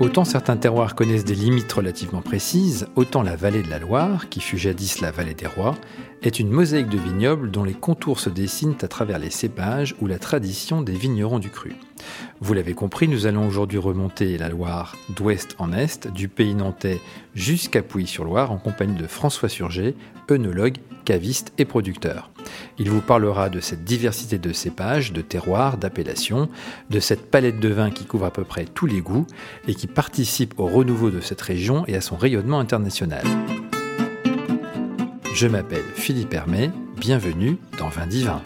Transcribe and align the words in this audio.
Autant 0.00 0.24
certains 0.24 0.56
terroirs 0.56 0.94
connaissent 0.94 1.24
des 1.24 1.34
limites 1.34 1.72
relativement 1.72 2.22
précises, 2.22 2.86
autant 2.94 3.22
la 3.22 3.34
vallée 3.34 3.64
de 3.64 3.68
la 3.70 3.80
Loire, 3.80 4.28
qui 4.28 4.40
fut 4.40 4.56
jadis 4.56 5.00
la 5.00 5.10
vallée 5.10 5.34
des 5.34 5.48
rois, 5.48 5.74
est 6.22 6.38
une 6.38 6.50
mosaïque 6.50 6.88
de 6.88 6.98
vignobles 6.98 7.50
dont 7.50 7.64
les 7.64 7.74
contours 7.74 8.20
se 8.20 8.30
dessinent 8.30 8.76
à 8.82 8.86
travers 8.86 9.18
les 9.18 9.30
cépages 9.30 9.96
ou 10.00 10.06
la 10.06 10.20
tradition 10.20 10.82
des 10.82 10.92
vignerons 10.92 11.40
du 11.40 11.50
cru. 11.50 11.74
Vous 12.40 12.54
l'avez 12.54 12.74
compris, 12.74 13.08
nous 13.08 13.26
allons 13.26 13.46
aujourd'hui 13.46 13.78
remonter 13.78 14.38
la 14.38 14.48
Loire 14.48 14.96
d'ouest 15.16 15.54
en 15.58 15.72
est, 15.72 16.08
du 16.08 16.28
pays 16.28 16.54
nantais 16.54 17.00
jusqu'à 17.34 17.82
Pouilly-sur-Loire, 17.82 18.52
en 18.52 18.58
compagnie 18.58 18.96
de 18.96 19.06
François 19.06 19.48
Surgé, 19.48 19.94
œnologue, 20.30 20.78
caviste 21.04 21.52
et 21.58 21.64
producteur. 21.64 22.30
Il 22.78 22.90
vous 22.90 23.00
parlera 23.00 23.48
de 23.48 23.60
cette 23.60 23.84
diversité 23.84 24.38
de 24.38 24.52
cépages, 24.52 25.12
de 25.12 25.22
terroirs, 25.22 25.78
d'appellations, 25.78 26.48
de 26.90 27.00
cette 27.00 27.30
palette 27.30 27.60
de 27.60 27.68
vins 27.68 27.90
qui 27.90 28.04
couvre 28.04 28.26
à 28.26 28.30
peu 28.30 28.44
près 28.44 28.66
tous 28.66 28.86
les 28.86 29.00
goûts 29.00 29.26
et 29.66 29.74
qui 29.74 29.86
participe 29.86 30.58
au 30.58 30.66
renouveau 30.66 31.10
de 31.10 31.20
cette 31.20 31.40
région 31.40 31.84
et 31.86 31.96
à 31.96 32.00
son 32.00 32.16
rayonnement 32.16 32.60
international. 32.60 33.24
Je 35.34 35.46
m'appelle 35.46 35.84
Philippe 35.94 36.34
Hermé, 36.34 36.70
bienvenue 36.96 37.58
dans 37.78 37.88
Vin 37.88 38.06
Divin. 38.06 38.42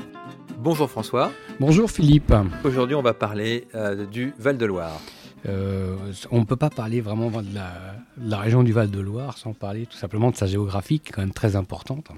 Bonjour 0.59 0.89
François. 0.89 1.33
Bonjour 1.65 1.89
Philippe. 1.89 2.35
Aujourd'hui 2.65 2.97
on 2.97 3.03
va 3.03 3.15
parler 3.15 3.69
euh, 3.77 4.05
du 4.05 4.35
Val-de-Loire. 4.37 5.01
Euh, 5.47 5.95
on 6.33 6.41
ne 6.41 6.45
peut 6.45 6.57
pas 6.57 6.71
parler 6.71 7.01
vraiment 7.01 7.31
de 7.31 7.47
la, 7.55 8.39
région 8.41 8.65
du 8.65 8.73
Val-de-Loire 8.73 9.39
sans 9.39 9.53
parler 9.53 9.87
tout 9.87 9.97
simplement 9.97 10.33
de 10.33 10.37
sa 10.37 10.49
géographie 10.49 10.99
qui 10.99 11.11
est 11.11 11.13
quand 11.13 11.21
même 11.21 11.33
très 11.33 11.55
importante. 11.55 12.09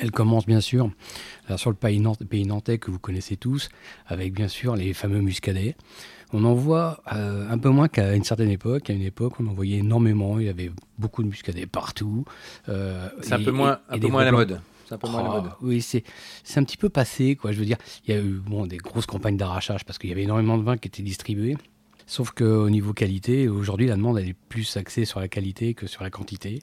Elle 0.00 0.12
commence 0.12 0.46
bien 0.46 0.60
sûr 0.60 0.90
sur 1.56 1.70
le 1.70 1.76
pays, 1.76 1.98
nantais 2.46 2.78
que 2.78 2.92
vous 2.92 3.00
connaissez 3.00 3.36
tous, 3.36 3.68
avec 4.06 4.32
bien 4.32 4.46
sûr 4.46 4.76
les 4.76 4.94
fameux 4.94 5.20
muscadets. 5.20 5.74
On 6.32 6.44
en 6.44 6.54
voit 6.54 7.02
euh, 7.12 7.50
un 7.50 7.58
peu 7.58 7.68
moins 7.68 7.88
qu'à 7.88 8.14
une 8.14 8.24
certaine 8.24 8.50
époque. 8.50 8.88
À 8.88 8.92
une 8.92 9.02
époque, 9.02 9.34
on 9.40 9.46
en 9.48 9.52
voyait 9.52 9.78
énormément. 9.78 10.38
Il 10.38 10.46
y 10.46 10.48
avait 10.48 10.70
beaucoup 10.98 11.24
de 11.24 11.28
muscadets 11.28 11.66
partout. 11.66 12.24
Euh, 12.68 13.08
c'est 13.22 13.34
un 13.34 13.42
peu 13.42 13.50
moins, 13.50 13.80
un 13.90 13.98
peu 13.98 14.06
moins 14.06 14.22
à 14.22 14.26
la 14.26 14.32
mode. 14.32 14.60
C'est 14.92 14.96
un 14.96 14.98
peu 14.98 15.08
moins 15.08 15.22
la 15.22 15.40
mode. 15.40 15.52
Oui, 15.62 15.80
c'est 15.80 16.04
un 16.56 16.64
petit 16.64 16.76
peu 16.76 16.90
passé. 16.90 17.34
Quoi. 17.34 17.52
Je 17.52 17.58
veux 17.58 17.64
dire, 17.64 17.78
il 18.06 18.14
y 18.14 18.18
a 18.18 18.20
eu 18.20 18.42
bon, 18.46 18.66
des 18.66 18.76
grosses 18.76 19.06
campagnes 19.06 19.38
d'arrachage 19.38 19.86
parce 19.86 19.98
qu'il 19.98 20.10
y 20.10 20.12
avait 20.12 20.24
énormément 20.24 20.58
de 20.58 20.62
vins 20.62 20.76
qui 20.76 20.88
étaient 20.88 21.02
distribués. 21.02 21.56
Sauf 22.06 22.32
qu'au 22.32 22.68
niveau 22.68 22.92
qualité, 22.92 23.48
aujourd'hui, 23.48 23.86
la 23.86 23.96
demande 23.96 24.18
elle 24.18 24.28
est 24.28 24.36
plus 24.50 24.76
axée 24.76 25.06
sur 25.06 25.18
la 25.18 25.28
qualité 25.28 25.72
que 25.72 25.86
sur 25.86 26.02
la 26.02 26.10
quantité. 26.10 26.60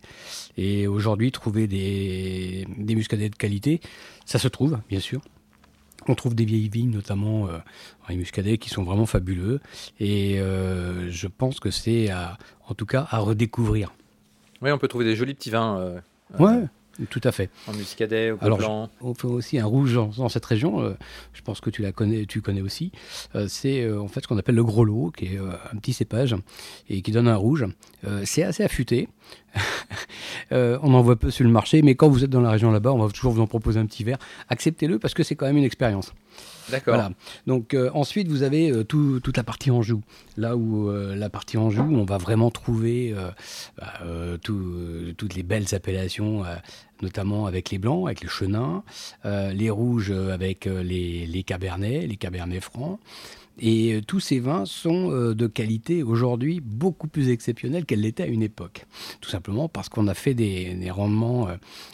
Et 0.58 0.86
aujourd'hui, 0.86 1.32
trouver 1.32 1.66
des, 1.66 2.68
des 2.78 2.94
muscadets 2.94 3.30
de 3.30 3.36
qualité, 3.36 3.82
ça 4.26 4.38
se 4.38 4.48
trouve, 4.48 4.78
bien 4.90 5.00
sûr. 5.00 5.22
On 6.08 6.14
trouve 6.14 6.36
des 6.36 6.46
vieilles 6.46 6.70
vignes, 6.70 6.92
notamment 6.92 7.48
euh, 7.48 7.58
les 8.10 8.16
muscadets, 8.16 8.60
qui 8.60 8.70
sont 8.70 8.84
vraiment 8.84 9.08
fabuleux. 9.08 9.60
Et 10.00 10.40
euh, 10.40 11.10
je 11.10 11.28
pense 11.28 11.60
que 11.60 11.72
c'est, 11.72 12.14
en 12.14 12.76
tout 12.76 12.86
cas, 12.86 13.08
à 13.10 13.18
redécouvrir. 13.18 13.92
Oui, 14.62 14.72
on 14.72 14.78
peut 14.78 14.88
trouver 14.88 15.06
des 15.06 15.16
jolis 15.16 15.34
petits 15.34 15.50
vins. 15.50 15.80
Euh, 15.80 16.00
ouais. 16.38 16.68
Tout 17.10 17.22
à 17.24 17.32
fait. 17.32 17.50
En 17.68 17.74
muscadet, 17.74 18.32
au 18.32 18.38
Alors, 18.42 18.58
blanc. 18.58 18.90
On 19.02 19.14
fait 19.14 19.28
aussi 19.28 19.58
un 19.60 19.66
rouge 19.66 19.94
dans, 19.94 20.30
cette 20.30 20.46
région. 20.46 20.82
Euh, 20.82 20.94
je 21.34 21.42
pense 21.42 21.62
que 21.62 21.70
tu 21.70 21.82
la 21.82 21.92
connais, 21.92 22.26
tu 22.26 22.42
connais 22.42 22.62
aussi. 22.62 22.92
Euh, 23.36 23.48
c'est 23.48 23.82
euh, 23.82 24.02
en 24.02 24.08
fait 24.08 24.22
ce 24.22 24.28
qu'on 24.28 24.38
appelle 24.38 24.56
le 24.56 24.64
gros 24.64 24.84
lot, 24.84 25.12
qui 25.16 25.26
est 25.26 25.38
un 25.38 25.78
petit 25.78 25.94
cépage 25.94 26.36
et 26.90 27.02
qui 27.02 27.12
donne 27.12 27.28
un 27.28 27.36
rouge. 27.36 27.66
c'est 28.26 28.44
assez 28.44 28.64
affûté. 28.64 29.08
on 30.52 30.94
en 30.94 31.02
voit 31.02 31.16
peu 31.16 31.32
sur 31.32 31.46
le 31.46 31.52
marché, 31.52 31.82
mais 31.82 31.96
quand 31.96 32.10
vous 32.10 32.24
êtes 32.24 32.30
dans 32.30 32.42
la 32.42 32.52
région 32.52 32.72
là-bas, 32.72 32.92
on 32.92 33.00
va 33.00 33.12
toujours 33.12 33.34
vous 33.34 33.42
en 33.42 33.48
proposer 33.48 33.80
un 33.80 33.86
petit 33.86 34.04
verre. 34.04 34.18
Acceptez-le 34.50 35.00
parce 35.00 35.14
que 35.14 35.24
c'est 35.24 35.36
quand 35.36 35.46
même 35.46 35.58
une 35.58 35.64
expérience. 35.64 36.14
D'accord. 36.70 36.94
Voilà. 36.94 37.12
Donc 37.48 37.76
ensuite, 37.94 38.28
vous 38.28 38.44
avez 38.44 38.86
toute 38.86 39.36
la 39.36 39.44
partie 39.44 39.72
Anjou. 39.72 40.02
Là 40.38 40.56
où 40.56 40.92
la 40.92 41.30
partie 41.30 41.58
Anjou, 41.58 41.82
on 41.82 42.06
va 42.06 42.18
vraiment 42.18 42.52
trouver 42.52 43.16
bah, 43.78 43.94
toutes 44.44 45.36
les 45.36 45.44
belles 45.44 45.74
appellations 45.74 46.44
notamment 47.02 47.46
avec 47.46 47.70
les 47.70 47.78
blancs, 47.78 48.08
avec 48.08 48.22
les 48.22 48.28
chenins, 48.28 48.84
euh, 49.26 49.52
les 49.54 49.70
rouges 49.70 50.12
avec 50.12 50.68
euh, 50.68 50.84
les, 50.84 51.26
les, 51.26 51.44
cabernets, 51.44 52.08
les 52.08 52.18
cabernets 52.18 52.60
francs. 52.60 53.00
Et 53.60 53.94
euh, 53.94 54.02
tous 54.02 54.20
ces 54.20 54.40
vins 54.40 54.66
sont 54.66 55.10
de 55.10 55.48
qualité 55.48 56.04
aujourd'hui 56.04 56.60
beaucoup 56.62 57.08
plus 57.08 57.30
exceptionnelle 57.30 57.86
qu'elle 57.86 58.02
l'était 58.02 58.24
à 58.24 58.28
une 58.28 58.42
époque. 58.42 58.86
Tout 59.22 59.30
simplement 59.30 59.70
parce 59.70 59.90
qu'on 59.90 60.08
a 60.08 60.14
fait 60.14 60.34
des, 60.34 60.90
rendements 60.92 61.48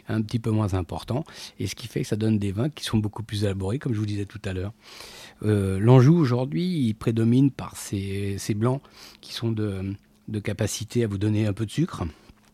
un 0.07 0.21
petit 0.21 0.39
peu 0.39 0.51
moins 0.51 0.73
importants. 0.73 1.23
Et 1.59 1.67
ce 1.67 1.75
qui 1.75 1.87
fait 1.87 2.01
que 2.01 2.07
ça 2.07 2.15
donne 2.15 2.39
des 2.39 2.51
vins 2.51 2.69
qui 2.69 2.83
sont 2.85 2.97
beaucoup 2.97 3.23
plus 3.23 3.43
élaborés, 3.43 3.79
comme 3.79 3.93
je 3.93 3.99
vous 3.99 4.05
disais 4.05 4.25
tout 4.25 4.41
à 4.45 4.53
l'heure. 4.53 4.73
L'Anjou 5.41 6.15
aujourd'hui, 6.15 6.65
il 6.65 6.93
prédomine 6.93 7.51
par 7.51 7.75
ces, 7.75 8.37
blancs 8.55 8.81
qui 9.21 9.33
sont 9.33 9.51
de 9.51 10.39
capacité 10.39 11.03
à 11.03 11.07
vous 11.07 11.17
donner 11.17 11.45
un 11.47 11.53
peu 11.53 11.65
de 11.65 11.71
sucre 11.71 12.03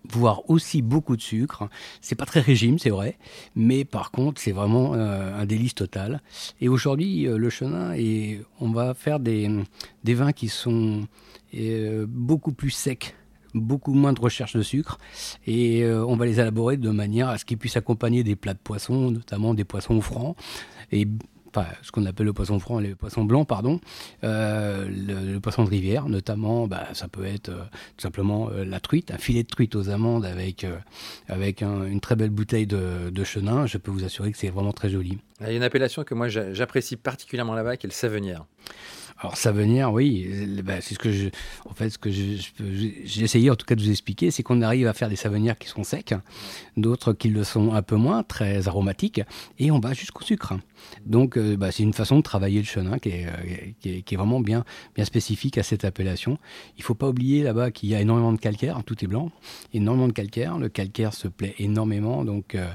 voire 0.09 0.49
aussi 0.49 0.81
beaucoup 0.81 1.15
de 1.15 1.21
sucre. 1.21 1.69
C'est 2.01 2.15
pas 2.15 2.25
très 2.25 2.39
régime, 2.39 2.79
c'est 2.79 2.89
vrai, 2.89 3.17
mais 3.55 3.85
par 3.85 4.11
contre, 4.11 4.41
c'est 4.41 4.51
vraiment 4.51 4.93
euh, 4.93 5.39
un 5.39 5.45
délice 5.45 5.75
total. 5.75 6.21
Et 6.59 6.69
aujourd'hui, 6.69 7.27
euh, 7.27 7.37
le 7.37 7.49
chenin, 7.49 7.93
et 7.93 8.41
on 8.59 8.71
va 8.71 8.93
faire 8.93 9.19
des, 9.19 9.49
des 10.03 10.13
vins 10.13 10.31
qui 10.31 10.47
sont 10.47 11.07
euh, 11.55 12.05
beaucoup 12.07 12.53
plus 12.53 12.71
secs 12.71 13.15
beaucoup 13.53 13.93
moins 13.93 14.13
de 14.13 14.21
recherche 14.21 14.55
de 14.55 14.61
sucre 14.61 14.97
et 15.45 15.85
on 15.85 16.15
va 16.15 16.25
les 16.25 16.39
élaborer 16.39 16.77
de 16.77 16.89
manière 16.89 17.27
à 17.27 17.37
ce 17.37 17.43
qu'ils 17.43 17.57
puissent 17.57 17.75
accompagner 17.75 18.23
des 18.23 18.37
plats 18.37 18.53
de 18.53 18.59
poisson, 18.59 19.11
notamment 19.11 19.53
des 19.53 19.65
poissons 19.65 19.99
francs 19.99 20.37
et 20.93 21.05
enfin, 21.53 21.67
ce 21.81 21.91
qu'on 21.91 22.05
appelle 22.05 22.25
le 22.25 22.33
poisson 22.33 22.59
franc 22.59 22.79
et 22.79 22.87
le 22.87 22.95
poisson 22.95 23.23
blanc, 23.23 23.45
pardon, 23.45 23.79
euh, 24.23 24.87
le, 24.89 25.39
poisson 25.39 25.63
de 25.63 25.69
rivière, 25.69 26.07
notamment, 26.07 26.67
bah, 26.67 26.87
ça 26.93 27.07
peut 27.07 27.25
être 27.25 27.49
euh, 27.49 27.63
tout 27.97 28.01
simplement 28.01 28.49
euh, 28.49 28.63
la 28.63 28.79
truite, 28.79 29.11
un 29.11 29.17
filet 29.17 29.43
de 29.43 29.47
truite 29.47 29.75
aux 29.75 29.89
amandes 29.89 30.25
avec, 30.25 30.65
avec 31.27 31.61
une 31.61 31.99
très 31.99 32.15
belle 32.15 32.29
bouteille 32.29 32.67
de, 32.67 33.23
chenin. 33.23 33.67
Je 33.67 33.77
peux 33.77 33.91
vous 33.91 34.03
assurer 34.03 34.31
que 34.31 34.37
c'est 34.37 34.49
vraiment 34.49 34.73
très 34.73 34.89
joli. 34.89 35.19
Il 35.41 35.47
y 35.47 35.49
a 35.49 35.53
une 35.53 35.63
appellation 35.63 36.03
que 36.03 36.13
moi 36.13 36.27
j'apprécie 36.27 36.95
particulièrement 36.95 37.53
là-bas, 37.53 37.77
qui 37.77 37.85
est 37.85 37.89
le 37.89 37.93
savenière. 37.93 38.45
Alors 39.17 39.37
Savenière, 39.37 39.93
oui, 39.93 40.27
bah, 40.63 40.81
c'est 40.81 40.95
ce 40.95 40.99
que 40.99 41.11
je, 41.11 41.29
en 41.65 41.73
fait, 41.73 41.89
ce 41.89 41.97
que 41.97 42.09
j'ai 42.11 43.23
essayé 43.23 43.49
en 43.49 43.55
tout 43.55 43.65
cas 43.65 43.75
de 43.75 43.81
vous 43.81 43.89
expliquer, 43.89 44.31
c'est 44.31 44.43
qu'on 44.43 44.61
arrive 44.61 44.87
à 44.87 44.93
faire 44.93 45.09
des 45.09 45.15
savenières 45.15 45.57
qui 45.57 45.67
sont 45.67 45.83
secs, 45.83 46.13
d'autres 46.77 47.13
qui 47.13 47.29
le 47.29 47.43
sont 47.43 47.73
un 47.73 47.81
peu 47.81 47.95
moins, 47.95 48.23
très 48.23 48.67
aromatiques, 48.67 49.21
et 49.59 49.71
on 49.71 49.79
va 49.79 49.93
jusqu'au 49.93 50.23
sucre. 50.23 50.53
Donc 51.05 51.37
euh, 51.37 51.55
bah, 51.55 51.71
c'est 51.71 51.83
une 51.83 51.93
façon 51.93 52.17
de 52.17 52.21
travailler 52.21 52.59
le 52.59 52.65
chenin 52.65 52.97
qui 52.97 53.09
est, 53.09 53.27
euh, 53.27 53.71
qui 53.79 54.03
est, 54.07 54.15
vraiment 54.15 54.39
bien, 54.39 54.63
bien 54.95 55.05
spécifique 55.05 55.57
à 55.57 55.63
cette 55.63 55.85
appellation. 55.85 56.37
Il 56.77 56.83
faut 56.83 56.95
pas 56.95 57.09
oublier 57.09 57.43
là-bas 57.43 57.71
qu'il 57.71 57.89
y 57.89 57.95
a 57.95 58.01
énormément 58.01 58.33
de 58.33 58.39
calcaire, 58.39 58.81
tout 58.83 59.03
est 59.03 59.07
blanc, 59.07 59.31
énormément 59.73 60.07
de 60.07 60.13
calcaire. 60.13 60.57
Le 60.57 60.69
calcaire 60.69 61.13
se 61.13 61.27
plaît 61.27 61.55
énormément 61.59 62.25
donc 62.25 62.55
euh, 62.55 62.67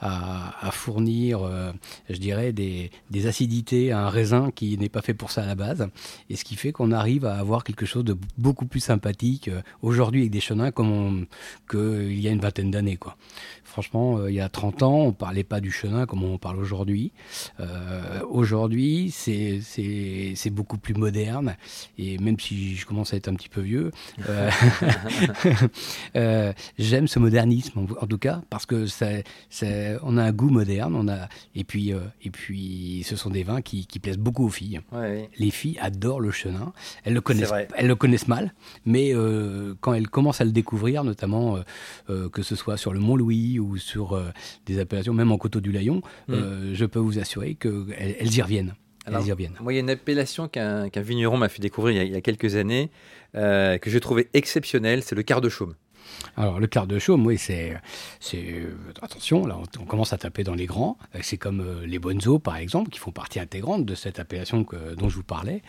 à, 0.00 0.70
fournir, 0.72 1.40
je 2.10 2.16
dirais, 2.16 2.52
des 2.52 2.90
acidités 3.26 3.92
à 3.92 4.06
un 4.06 4.08
raisin 4.08 4.50
qui 4.50 4.76
n'est 4.76 4.88
pas 4.88 5.02
fait 5.02 5.14
pour 5.14 5.30
ça 5.30 5.42
à 5.42 5.46
la 5.46 5.54
base 5.54 5.83
et 6.30 6.36
ce 6.36 6.44
qui 6.44 6.56
fait 6.56 6.72
qu'on 6.72 6.92
arrive 6.92 7.24
à 7.24 7.36
avoir 7.36 7.64
quelque 7.64 7.86
chose 7.86 8.04
de 8.04 8.16
beaucoup 8.38 8.66
plus 8.66 8.80
sympathique 8.80 9.48
euh, 9.48 9.62
aujourd'hui 9.82 10.22
avec 10.22 10.30
des 10.30 10.40
chenins 10.40 10.70
comme 10.70 11.26
qu'il 11.70 12.20
y 12.20 12.28
a 12.28 12.30
une 12.30 12.40
vingtaine 12.40 12.70
d'années. 12.70 12.96
quoi. 12.96 13.16
Franchement, 13.64 14.18
euh, 14.18 14.30
il 14.30 14.36
y 14.36 14.40
a 14.40 14.48
30 14.48 14.82
ans, 14.82 15.00
on 15.00 15.12
parlait 15.12 15.44
pas 15.44 15.60
du 15.60 15.70
chenin 15.70 16.06
comme 16.06 16.22
on 16.22 16.38
parle 16.38 16.58
aujourd'hui. 16.58 17.12
Euh, 17.60 18.20
aujourd'hui, 18.28 19.10
c'est 19.10 20.50
beaucoup 20.50 20.78
plus 20.78 20.94
moderne. 20.94 21.56
Et 21.98 22.18
même 22.18 22.38
si 22.38 22.76
je 22.76 22.86
commence 22.86 23.14
à 23.14 23.16
être 23.16 23.28
un 23.28 23.34
petit 23.34 23.48
peu 23.48 23.60
vieux, 23.60 23.90
j'aime 26.78 27.08
ce 27.08 27.18
modernisme, 27.18 27.86
en, 28.00 28.06
tout 28.06 28.18
cas, 28.18 28.42
parce 28.50 28.66
que 28.66 28.86
on 30.02 30.18
a 30.18 30.22
un 30.22 30.32
goût 30.32 30.50
moderne. 30.50 30.94
On 30.94 31.08
a, 31.08 31.28
et, 31.54 31.64
puis, 31.64 31.92
et 32.22 32.30
puis, 32.30 33.02
ce 33.04 33.16
sont 33.16 33.30
des 33.30 33.42
vins 33.42 33.62
qui, 33.62 33.86
plaisent 34.00 34.18
beaucoup 34.18 34.44
aux 34.44 34.50
filles. 34.50 34.80
Les 35.38 35.50
filles 35.50 35.73
adorent 35.78 36.20
le 36.20 36.30
chenin. 36.30 36.72
Elles 37.04 37.14
le 37.14 37.20
connaissent, 37.20 37.52
elles 37.76 37.86
le 37.86 37.96
connaissent 37.96 38.28
mal, 38.28 38.54
mais 38.84 39.14
euh, 39.14 39.74
quand 39.80 39.94
elles 39.94 40.08
commencent 40.08 40.40
à 40.40 40.44
le 40.44 40.52
découvrir, 40.52 41.04
notamment 41.04 41.56
euh, 41.56 41.60
euh, 42.10 42.28
que 42.28 42.42
ce 42.42 42.56
soit 42.56 42.76
sur 42.76 42.92
le 42.92 43.00
Mont 43.00 43.16
Louis 43.16 43.58
ou 43.58 43.76
sur 43.78 44.20
des 44.66 44.78
appellations, 44.78 45.14
même 45.14 45.32
en 45.32 45.38
Coteau 45.38 45.60
du 45.60 45.72
Layon, 45.72 46.02
mm. 46.28 46.72
je 46.72 46.84
peux 46.84 46.98
vous 46.98 47.18
assurer 47.18 47.54
qu'elles 47.54 48.16
elles 48.18 48.36
y 48.36 48.42
reviennent. 48.42 48.74
Moi, 49.60 49.74
il 49.74 49.76
y 49.76 49.78
a 49.78 49.82
une 49.82 49.90
appellation 49.90 50.48
qu'un 50.48 50.88
vigneron 50.96 51.36
m'a 51.36 51.50
fait 51.50 51.60
découvrir 51.60 52.02
il 52.02 52.10
y 52.10 52.16
a, 52.16 52.20
quelques 52.20 52.56
années, 52.56 52.90
que 53.34 53.78
j'ai 53.86 54.00
trouvé 54.00 54.28
exceptionnelle, 54.32 55.02
c'est 55.02 55.14
le 55.14 55.22
quart 55.22 55.40
de 55.40 55.48
chaume. 55.48 55.74
Alors, 56.36 56.60
le 56.60 56.66
quart 56.66 56.86
de 56.86 56.98
chaume, 56.98 57.26
oui, 57.26 57.38
c'est. 57.38 57.76
Attention, 59.02 59.46
là, 59.46 59.58
on, 59.80 59.84
commence 59.84 60.12
à 60.12 60.18
taper 60.18 60.44
dans 60.44 60.54
les 60.54 60.66
grands. 60.66 60.98
C'est 61.20 61.36
comme 61.36 61.60
euh, 61.60 61.86
les 61.86 61.98
bonzo, 61.98 62.38
par 62.38 62.56
exemple, 62.56 62.90
qui 62.90 62.98
font 62.98 63.12
partie 63.12 63.40
intégrante 63.40 63.84
de 63.84 63.94
cette 63.94 64.18
appellation 64.18 64.66
dont 64.96 65.08
je 65.08 65.16
vous 65.16 65.22
parlais. 65.22 65.62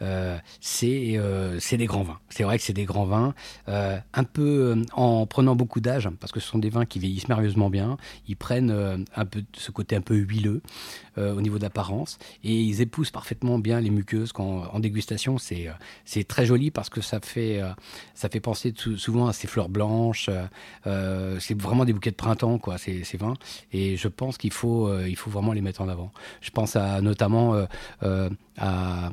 Euh, 0.00 0.38
c'est 0.60 1.14
euh, 1.16 1.58
des 1.72 1.86
grands 1.86 2.02
vins. 2.02 2.20
C'est 2.28 2.44
vrai 2.44 2.58
que 2.58 2.64
c'est 2.64 2.72
des 2.72 2.84
grands 2.84 3.04
vins, 3.04 3.34
un 3.66 4.24
peu 4.24 4.76
en 4.92 5.26
prenant 5.26 5.56
beaucoup 5.56 5.80
d'âge, 5.80 6.08
parce 6.20 6.32
que 6.32 6.40
ce 6.40 6.48
sont 6.48 6.58
des 6.58 6.70
vins 6.70 6.84
qui 6.84 6.98
vieillissent 6.98 7.28
merveilleusement 7.28 7.70
bien. 7.70 7.96
Ils 8.28 8.36
prennent 8.36 9.04
un 9.14 9.24
peu 9.24 9.42
ce 9.54 9.70
côté 9.70 9.96
un 9.96 10.00
peu 10.00 10.14
huileux 10.14 10.62
au 11.16 11.40
niveau 11.40 11.58
d'apparence 11.58 12.18
et 12.44 12.54
ils 12.54 12.80
épousent 12.80 13.10
parfaitement 13.10 13.58
bien 13.58 13.80
les 13.80 13.90
muqueuses. 13.90 14.32
En 14.36 14.78
dégustation, 14.80 15.38
c'est 15.38 16.24
très 16.28 16.46
joli 16.46 16.70
parce 16.70 16.90
que 16.90 17.00
ça 17.00 17.20
fait, 17.20 17.60
ça 18.14 18.28
fait 18.28 18.40
penser 18.40 18.74
souvent 18.96 19.26
à 19.26 19.32
ces 19.32 19.46
fleurs 19.46 19.68
blanches. 19.68 19.81
Euh, 19.82 20.46
euh, 20.86 21.36
c'est 21.40 21.60
vraiment 21.60 21.84
des 21.84 21.92
bouquets 21.92 22.10
de 22.10 22.16
printemps, 22.16 22.58
quoi, 22.58 22.78
ces, 22.78 23.04
ces 23.04 23.16
vins. 23.16 23.34
Et 23.72 23.96
je 23.96 24.08
pense 24.08 24.38
qu'il 24.38 24.52
faut, 24.52 24.88
euh, 24.88 25.08
il 25.08 25.16
faut 25.16 25.30
vraiment 25.30 25.52
les 25.52 25.60
mettre 25.60 25.80
en 25.80 25.88
avant. 25.88 26.12
Je 26.40 26.50
pense 26.50 26.76
à 26.76 27.00
notamment 27.00 27.66
à, 28.58 29.10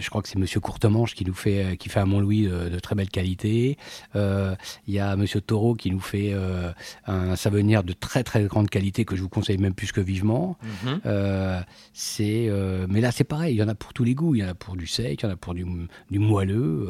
je 0.00 0.10
crois 0.10 0.22
que 0.22 0.28
c'est 0.28 0.38
Monsieur 0.38 0.60
Courtemanche 0.60 1.14
qui 1.14 1.24
nous 1.24 1.34
fait, 1.34 1.76
qui 1.78 1.88
fait 1.88 2.00
à 2.00 2.04
Montlouis 2.04 2.44
de, 2.44 2.68
de 2.68 2.78
très 2.78 2.94
belle 2.94 3.10
qualité. 3.10 3.76
Il 4.14 4.56
y 4.94 4.98
a 4.98 5.16
Monsieur 5.16 5.40
Taureau 5.40 5.74
qui 5.74 5.90
nous 5.90 6.00
fait 6.00 6.34
un 7.06 7.36
savenir 7.36 7.84
de 7.84 7.92
très 7.92 8.24
très 8.24 8.44
grande 8.44 8.70
qualité 8.70 9.04
que 9.04 9.16
je 9.16 9.22
vous 9.22 9.28
conseille 9.28 9.58
même 9.58 9.74
plus 9.74 9.92
que 9.92 10.00
vivement. 10.00 10.56
Mhm. 10.84 11.64
c'est, 11.92 12.50
mais 12.88 13.00
là 13.00 13.12
c'est 13.12 13.24
pareil, 13.24 13.54
il 13.54 13.58
y 13.58 13.62
en 13.62 13.68
a 13.68 13.74
pour 13.74 13.92
tous 13.92 14.04
les 14.04 14.14
goûts. 14.14 14.34
Il 14.34 14.40
y 14.40 14.44
en 14.44 14.48
a 14.48 14.54
pour 14.54 14.76
du 14.76 14.86
sec, 14.86 15.22
il 15.22 15.26
y 15.26 15.28
en 15.28 15.32
a 15.32 15.36
pour 15.36 15.54
du, 15.54 15.66
du 16.10 16.18
moelleux, 16.18 16.88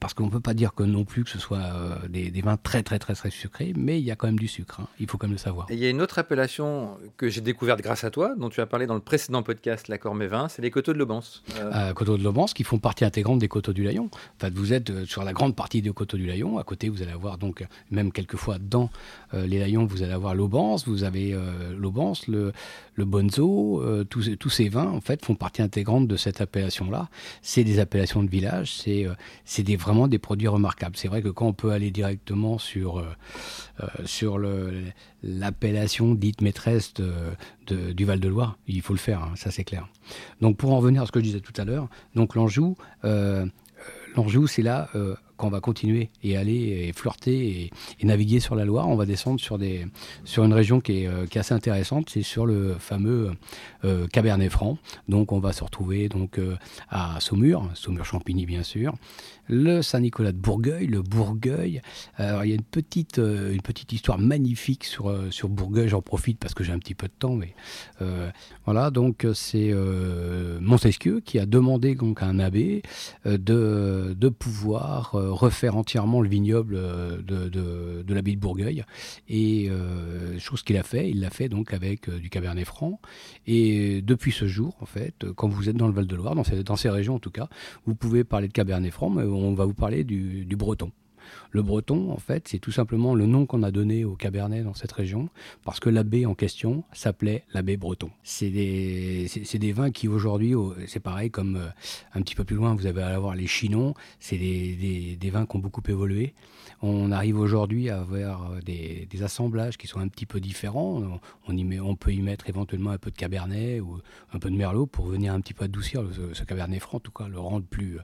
parce 0.00 0.14
qu'on 0.14 0.28
peut 0.28 0.40
pas 0.40 0.54
dire 0.54 0.74
que 0.74 0.82
non 0.82 1.04
plus 1.04 1.24
que 1.24 1.30
ce 1.30 1.38
soit 1.38 1.98
des, 2.08 2.30
des, 2.30 2.42
vins 2.42 2.56
très 2.56 2.82
très 2.82 2.98
très 2.98 3.14
très 3.14 3.30
sucrés, 3.30 3.72
mais 3.76 3.98
il 4.00 4.04
y 4.04 4.10
a 4.10 4.16
quand 4.16 4.26
même 4.26 4.38
du 4.38 4.48
sucre. 4.48 4.80
Hein. 4.80 4.88
Il 5.00 5.08
faut 5.08 5.18
quand 5.18 5.26
même 5.26 5.34
le 5.34 5.38
savoir. 5.38 5.66
il 5.70 5.78
y 5.78 5.86
a 5.86 5.90
une 5.90 6.02
autre 6.02 6.18
appellation 6.18 6.96
que 7.16 7.28
j'ai 7.28 7.40
découverte 7.40 7.80
grâce 7.80 8.04
à 8.04 8.10
toi, 8.10 8.34
dont 8.36 8.48
tu 8.48 8.60
as 8.60 8.66
parlé 8.66 8.86
dans 8.86 8.94
le 8.94 9.00
précédent 9.00 9.42
podcast, 9.42 9.88
l'accord 9.88 10.14
mes 10.14 10.26
vins, 10.26 10.48
c'est 10.48 10.62
les 10.62 10.70
coteaux 10.70 10.92
de 10.92 10.98
Lobance. 10.98 11.42
Euh... 11.58 11.93
euh 11.94 11.98
coteaux 11.98 12.18
de 12.18 12.22
Lobance 12.22 12.54
qui 12.54 12.64
font 12.64 12.78
partie 12.78 13.04
intégrante 13.04 13.38
des 13.38 13.48
coteaux 13.48 13.72
du 13.72 13.84
Layon. 13.84 14.10
Vous 14.52 14.72
êtes 14.72 14.90
euh, 14.90 15.06
sur 15.06 15.24
la 15.24 15.32
grande 15.32 15.56
partie 15.56 15.82
des 15.82 15.90
coteaux 15.90 16.16
du 16.16 16.26
Layon. 16.26 16.58
À 16.58 16.64
côté, 16.64 16.88
vous 16.88 17.02
allez 17.02 17.12
avoir 17.12 17.38
donc 17.38 17.64
même 17.90 18.12
quelquefois 18.12 18.58
dans 18.58 18.90
euh, 19.32 19.46
les 19.46 19.58
Layons, 19.58 19.86
vous 19.86 20.02
allez 20.02 20.12
avoir 20.12 20.34
l'Aubance, 20.34 20.86
vous 20.86 21.04
avez 21.04 21.36
l'Aubance, 21.76 22.28
le, 22.28 22.52
le 22.94 23.04
Bonzo, 23.04 23.82
tous, 24.10 24.36
tous 24.38 24.50
ces 24.50 24.68
vins 24.68 24.90
en 24.90 25.00
fait 25.00 25.24
font 25.24 25.34
partie 25.34 25.62
intégrante 25.62 26.08
de 26.08 26.16
cette 26.16 26.40
appellation-là. 26.40 27.08
C'est 27.42 27.64
des 27.64 27.78
appellations 27.78 28.22
de 28.22 28.30
village, 28.30 28.74
c'est 28.74 29.62
des, 29.62 29.76
vraiment 29.76 30.08
des 30.08 30.18
produits 30.18 30.48
remarquables. 30.48 30.96
C'est 30.96 31.08
vrai 31.08 31.22
que 31.22 31.28
quand 31.28 31.46
on 31.46 31.52
peut 31.52 31.70
aller 31.72 31.90
directement 31.90 32.58
sur, 32.58 32.98
euh, 32.98 33.06
euh, 33.80 33.86
sur 34.04 34.38
l'appellation 35.24 36.14
dite 36.14 36.40
maîtresse 36.40 36.92
de, 36.94 37.92
du 37.92 38.04
Val-de-Loire. 38.04 38.58
Il 38.66 38.82
faut 38.82 38.92
le 38.92 38.98
faire, 38.98 39.22
hein, 39.22 39.32
ça 39.36 39.50
c'est 39.50 39.64
clair. 39.64 39.88
Donc 40.40 40.56
pour 40.56 40.72
en 40.72 40.78
revenir 40.78 41.02
à 41.02 41.06
ce 41.06 41.12
que 41.12 41.20
je 41.20 41.24
disais 41.24 41.40
tout 41.40 41.58
à 41.60 41.64
l'heure, 41.64 41.88
donc 42.14 42.34
l'Anjou, 42.34 42.76
euh, 43.04 43.46
l'Anjou 44.16 44.46
c'est 44.46 44.62
là 44.62 44.90
qu'on 45.36 45.48
va 45.48 45.60
continuer 45.60 46.10
et 46.22 46.36
aller 46.36 46.92
flirter 46.94 47.70
et, 48.00 48.06
naviguer 48.06 48.38
sur 48.38 48.54
la 48.54 48.64
Loire. 48.64 48.88
On 48.88 48.96
va 48.96 49.06
descendre 49.06 49.40
sur, 49.40 49.58
des, 49.58 49.86
sur 50.24 50.44
une 50.44 50.52
région 50.52 50.80
qui 50.80 51.04
est, 51.04 51.28
qui 51.28 51.38
est 51.38 51.40
assez 51.40 51.54
intéressante, 51.54 52.10
c'est 52.10 52.22
sur 52.22 52.46
le 52.46 52.76
fameux 52.78 53.32
Cabernet 54.12 54.50
Franc. 54.50 54.78
Donc 55.08 55.32
on 55.32 55.40
va 55.40 55.52
se 55.52 55.64
retrouver 55.64 56.08
donc 56.08 56.38
à 56.90 57.18
Saumur, 57.20 57.68
Saumur-Champigny 57.74 58.46
bien 58.46 58.62
sûr, 58.62 58.94
le 59.48 59.82
Saint-Nicolas 59.82 60.32
de 60.32 60.38
Bourgueil, 60.38 60.86
le 60.86 61.02
Bourgueil. 61.02 61.82
Alors, 62.16 62.44
il 62.44 62.48
y 62.48 62.52
a 62.52 62.54
une 62.54 62.62
petite, 62.62 63.18
euh, 63.18 63.52
une 63.52 63.62
petite 63.62 63.92
histoire 63.92 64.18
magnifique 64.18 64.84
sur, 64.84 65.10
euh, 65.10 65.30
sur 65.30 65.48
Bourgueil, 65.48 65.88
j'en 65.88 66.02
profite 66.02 66.38
parce 66.38 66.54
que 66.54 66.64
j'ai 66.64 66.72
un 66.72 66.78
petit 66.78 66.94
peu 66.94 67.06
de 67.06 67.12
temps. 67.18 67.34
Mais, 67.34 67.54
euh, 68.02 68.30
voilà, 68.64 68.90
donc 68.90 69.26
c'est 69.34 69.74
Montesquieu 70.60 71.20
qui 71.20 71.38
a 71.38 71.46
demandé 71.46 71.94
donc, 71.94 72.22
à 72.22 72.26
un 72.26 72.38
abbé 72.38 72.82
de, 73.24 74.14
de 74.18 74.28
pouvoir 74.28 75.12
refaire 75.12 75.76
entièrement 75.76 76.20
le 76.20 76.28
vignoble 76.28 76.76
de, 76.76 77.48
de, 77.48 78.02
de 78.02 78.14
l'abbaye 78.14 78.36
de 78.36 78.40
Bourgueil. 78.40 78.84
Et 79.28 79.70
chose 80.38 80.62
qu'il 80.62 80.76
a 80.76 80.82
fait, 80.82 81.10
il 81.10 81.20
l'a 81.20 81.30
fait 81.30 81.48
donc 81.48 81.72
avec 81.72 82.08
du 82.10 82.30
Cabernet 82.30 82.64
Franc. 82.64 83.00
Et 83.46 84.00
depuis 84.02 84.32
ce 84.32 84.46
jour, 84.46 84.76
en 84.80 84.86
fait, 84.86 85.26
quand 85.34 85.48
vous 85.48 85.68
êtes 85.68 85.76
dans 85.76 85.88
le 85.88 85.94
Val-de-Loire, 85.94 86.34
dans 86.34 86.44
ces, 86.44 86.62
dans 86.62 86.76
ces 86.76 86.90
régions 86.90 87.16
en 87.16 87.20
tout 87.20 87.30
cas, 87.30 87.48
vous 87.86 87.94
pouvez 87.94 88.24
parler 88.24 88.48
de 88.48 88.52
Cabernet 88.52 88.92
Franc, 88.92 89.10
mais 89.10 89.24
on 89.34 89.54
va 89.54 89.64
vous 89.64 89.74
parler 89.74 90.04
du, 90.04 90.56
breton. 90.56 90.90
Le 91.50 91.62
breton, 91.62 92.10
en 92.10 92.18
fait, 92.18 92.48
c'est 92.48 92.58
tout 92.58 92.72
simplement 92.72 93.14
le 93.14 93.26
nom 93.26 93.46
qu'on 93.46 93.62
a 93.62 93.70
donné 93.70 94.04
au 94.04 94.16
Cabernet 94.16 94.64
dans 94.64 94.74
cette 94.74 94.92
région, 94.92 95.28
parce 95.64 95.80
que 95.80 95.88
l'abbé 95.88 96.26
en 96.26 96.34
question 96.34 96.84
s'appelait 96.92 97.44
l'abbé 97.52 97.76
breton. 97.76 98.10
C'est 98.22 98.50
des, 98.50 99.72
vins 99.72 99.90
qui 99.90 100.08
aujourd'hui, 100.08 100.54
c'est 100.86 101.00
pareil 101.00 101.30
comme 101.30 101.56
euh, 101.56 101.68
un 102.14 102.22
petit 102.22 102.34
peu 102.34 102.44
plus 102.44 102.56
loin, 102.56 102.74
vous 102.74 102.86
allez 102.86 103.00
avoir 103.00 103.34
les 103.34 103.46
chinons, 103.46 103.94
c'est 104.20 104.38
des, 104.38 105.30
vins 105.32 105.46
qui 105.46 105.56
ont 105.56 105.60
beaucoup 105.60 105.82
évolué. 105.88 106.34
On 106.82 107.12
arrive 107.12 107.38
aujourd'hui 107.38 107.88
à 107.88 108.00
avoir 108.00 108.52
euh, 108.52 108.60
des, 108.60 109.08
assemblages 109.22 109.78
qui 109.78 109.86
sont 109.86 110.00
un 110.00 110.08
petit 110.08 110.26
peu 110.26 110.40
différents. 110.40 111.02
On, 111.46 111.96
peut 111.96 112.12
y 112.12 112.20
mettre 112.20 112.48
éventuellement 112.48 112.90
un 112.90 112.98
peu 112.98 113.10
de 113.10 113.16
cabernet 113.16 113.80
ou 113.80 114.00
un 114.32 114.38
peu 114.38 114.50
de 114.50 114.56
merlot 114.56 114.86
pour 114.86 115.06
venir 115.06 115.32
un 115.32 115.40
petit 115.40 115.54
peu 115.54 115.64
adoucir 115.64 116.02
ce, 116.32 116.42
cabernet 116.44 116.80
franc, 116.80 116.98
en 116.98 117.00
tout 117.00 117.12
cas 117.12 117.28
le 117.28 117.38
rendre 117.38 117.64
plus, 117.64 117.98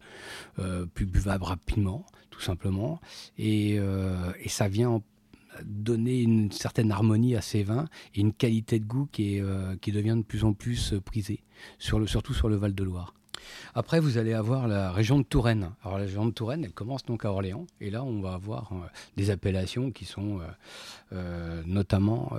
euh, 0.58 0.86
plus 0.86 1.06
buvable 1.06 1.44
rapidement, 1.44 2.06
tout 2.40 2.46
simplement. 2.46 3.00
Et, 3.38 3.78
euh, 3.78 4.32
ça 4.46 4.68
vient 4.68 5.02
donner 5.64 6.22
une 6.22 6.50
certaine 6.50 6.90
harmonie 6.90 7.36
à 7.36 7.42
ces 7.42 7.62
vins 7.62 7.86
et 8.14 8.20
une 8.20 8.32
qualité 8.32 8.78
de 8.80 8.86
goût 8.86 9.08
qui, 9.12 9.36
est, 9.36 9.44
qui 9.80 9.92
devient 9.92 10.16
de 10.16 10.22
plus 10.22 10.44
en 10.44 10.54
plus 10.54 10.94
prisée, 11.04 11.42
sur 11.78 11.98
le, 11.98 12.06
surtout 12.06 12.34
sur 12.34 12.48
le 12.48 12.56
Val 12.56 12.74
de 12.74 12.84
Loire. 12.84 13.12
Après, 13.74 14.00
vous 14.00 14.18
allez 14.18 14.32
avoir 14.32 14.68
la 14.68 14.92
région 14.92 15.18
de 15.18 15.24
Touraine. 15.24 15.70
Alors, 15.82 15.98
la 15.98 16.04
région 16.04 16.26
de 16.26 16.30
Touraine, 16.30 16.64
elle 16.64 16.72
commence 16.72 17.04
donc 17.04 17.24
à 17.24 17.32
Orléans. 17.32 17.66
Et 17.80 17.90
là, 17.90 18.02
on 18.04 18.20
va 18.20 18.34
avoir 18.34 18.72
euh, 18.72 18.86
des 19.16 19.30
appellations 19.30 19.90
qui 19.90 20.04
sont 20.04 20.40
euh, 20.40 20.44
euh, 21.12 21.62
notamment 21.66 22.32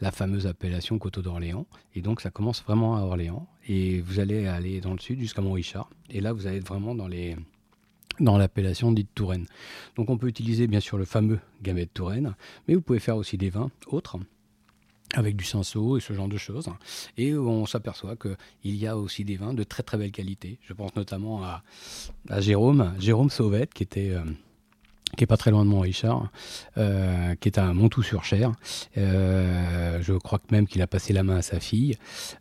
la 0.00 0.10
fameuse 0.10 0.46
appellation 0.46 0.98
Coteau 0.98 1.22
d'Orléans. 1.22 1.66
Et 1.94 2.02
donc, 2.02 2.20
ça 2.20 2.30
commence 2.30 2.62
vraiment 2.62 2.96
à 2.96 3.00
Orléans. 3.00 3.46
Et 3.66 4.00
vous 4.00 4.20
allez 4.20 4.46
aller 4.46 4.80
dans 4.80 4.92
le 4.92 4.98
sud 4.98 5.20
jusqu'à 5.20 5.42
Montrichard. 5.42 5.88
Et 6.10 6.20
là, 6.20 6.32
vous 6.32 6.46
allez 6.46 6.58
être 6.58 6.68
vraiment 6.68 6.94
dans 6.94 7.08
les 7.08 7.36
dans 8.20 8.38
l'appellation 8.38 8.92
dite 8.92 9.08
Touraine. 9.14 9.46
Donc 9.96 10.10
on 10.10 10.18
peut 10.18 10.28
utiliser 10.28 10.66
bien 10.66 10.80
sûr 10.80 10.98
le 10.98 11.04
fameux 11.04 11.40
Gamay 11.62 11.86
de 11.86 11.90
Touraine, 11.90 12.34
mais 12.66 12.74
vous 12.74 12.80
pouvez 12.80 12.98
faire 12.98 13.16
aussi 13.16 13.36
des 13.36 13.50
vins 13.50 13.70
autres 13.86 14.18
avec 15.14 15.36
du 15.36 15.44
cinceau 15.44 15.96
et 15.96 16.00
ce 16.00 16.12
genre 16.12 16.28
de 16.28 16.36
choses. 16.36 16.68
Et 17.16 17.34
on 17.34 17.66
s'aperçoit 17.66 18.16
qu'il 18.16 18.36
y 18.74 18.86
a 18.86 18.96
aussi 18.96 19.24
des 19.24 19.36
vins 19.36 19.54
de 19.54 19.62
très 19.62 19.82
très 19.82 19.96
belle 19.96 20.12
qualité. 20.12 20.58
Je 20.62 20.72
pense 20.72 20.94
notamment 20.96 21.44
à, 21.44 21.62
Jérôme, 22.40 22.94
Jérôme 22.98 23.30
Sauvette, 23.30 23.72
qui 23.72 23.82
était... 23.82 24.10
Euh, 24.10 24.24
qui 25.14 25.24
est 25.24 25.26
pas 25.26 25.36
très 25.36 25.50
loin 25.50 25.64
de 25.64 25.70
Mont-Richard, 25.70 26.28
euh, 26.78 27.34
qui 27.36 27.48
est 27.48 27.58
à 27.58 27.72
Montou-sur-Cher. 27.72 28.52
Euh, 28.96 29.98
je 30.02 30.12
crois 30.14 30.38
que 30.38 30.46
même 30.50 30.66
qu'il 30.66 30.82
a 30.82 30.86
passé 30.86 31.12
la 31.12 31.22
main 31.22 31.36
à 31.36 31.42
sa 31.42 31.60
fille. 31.60 31.96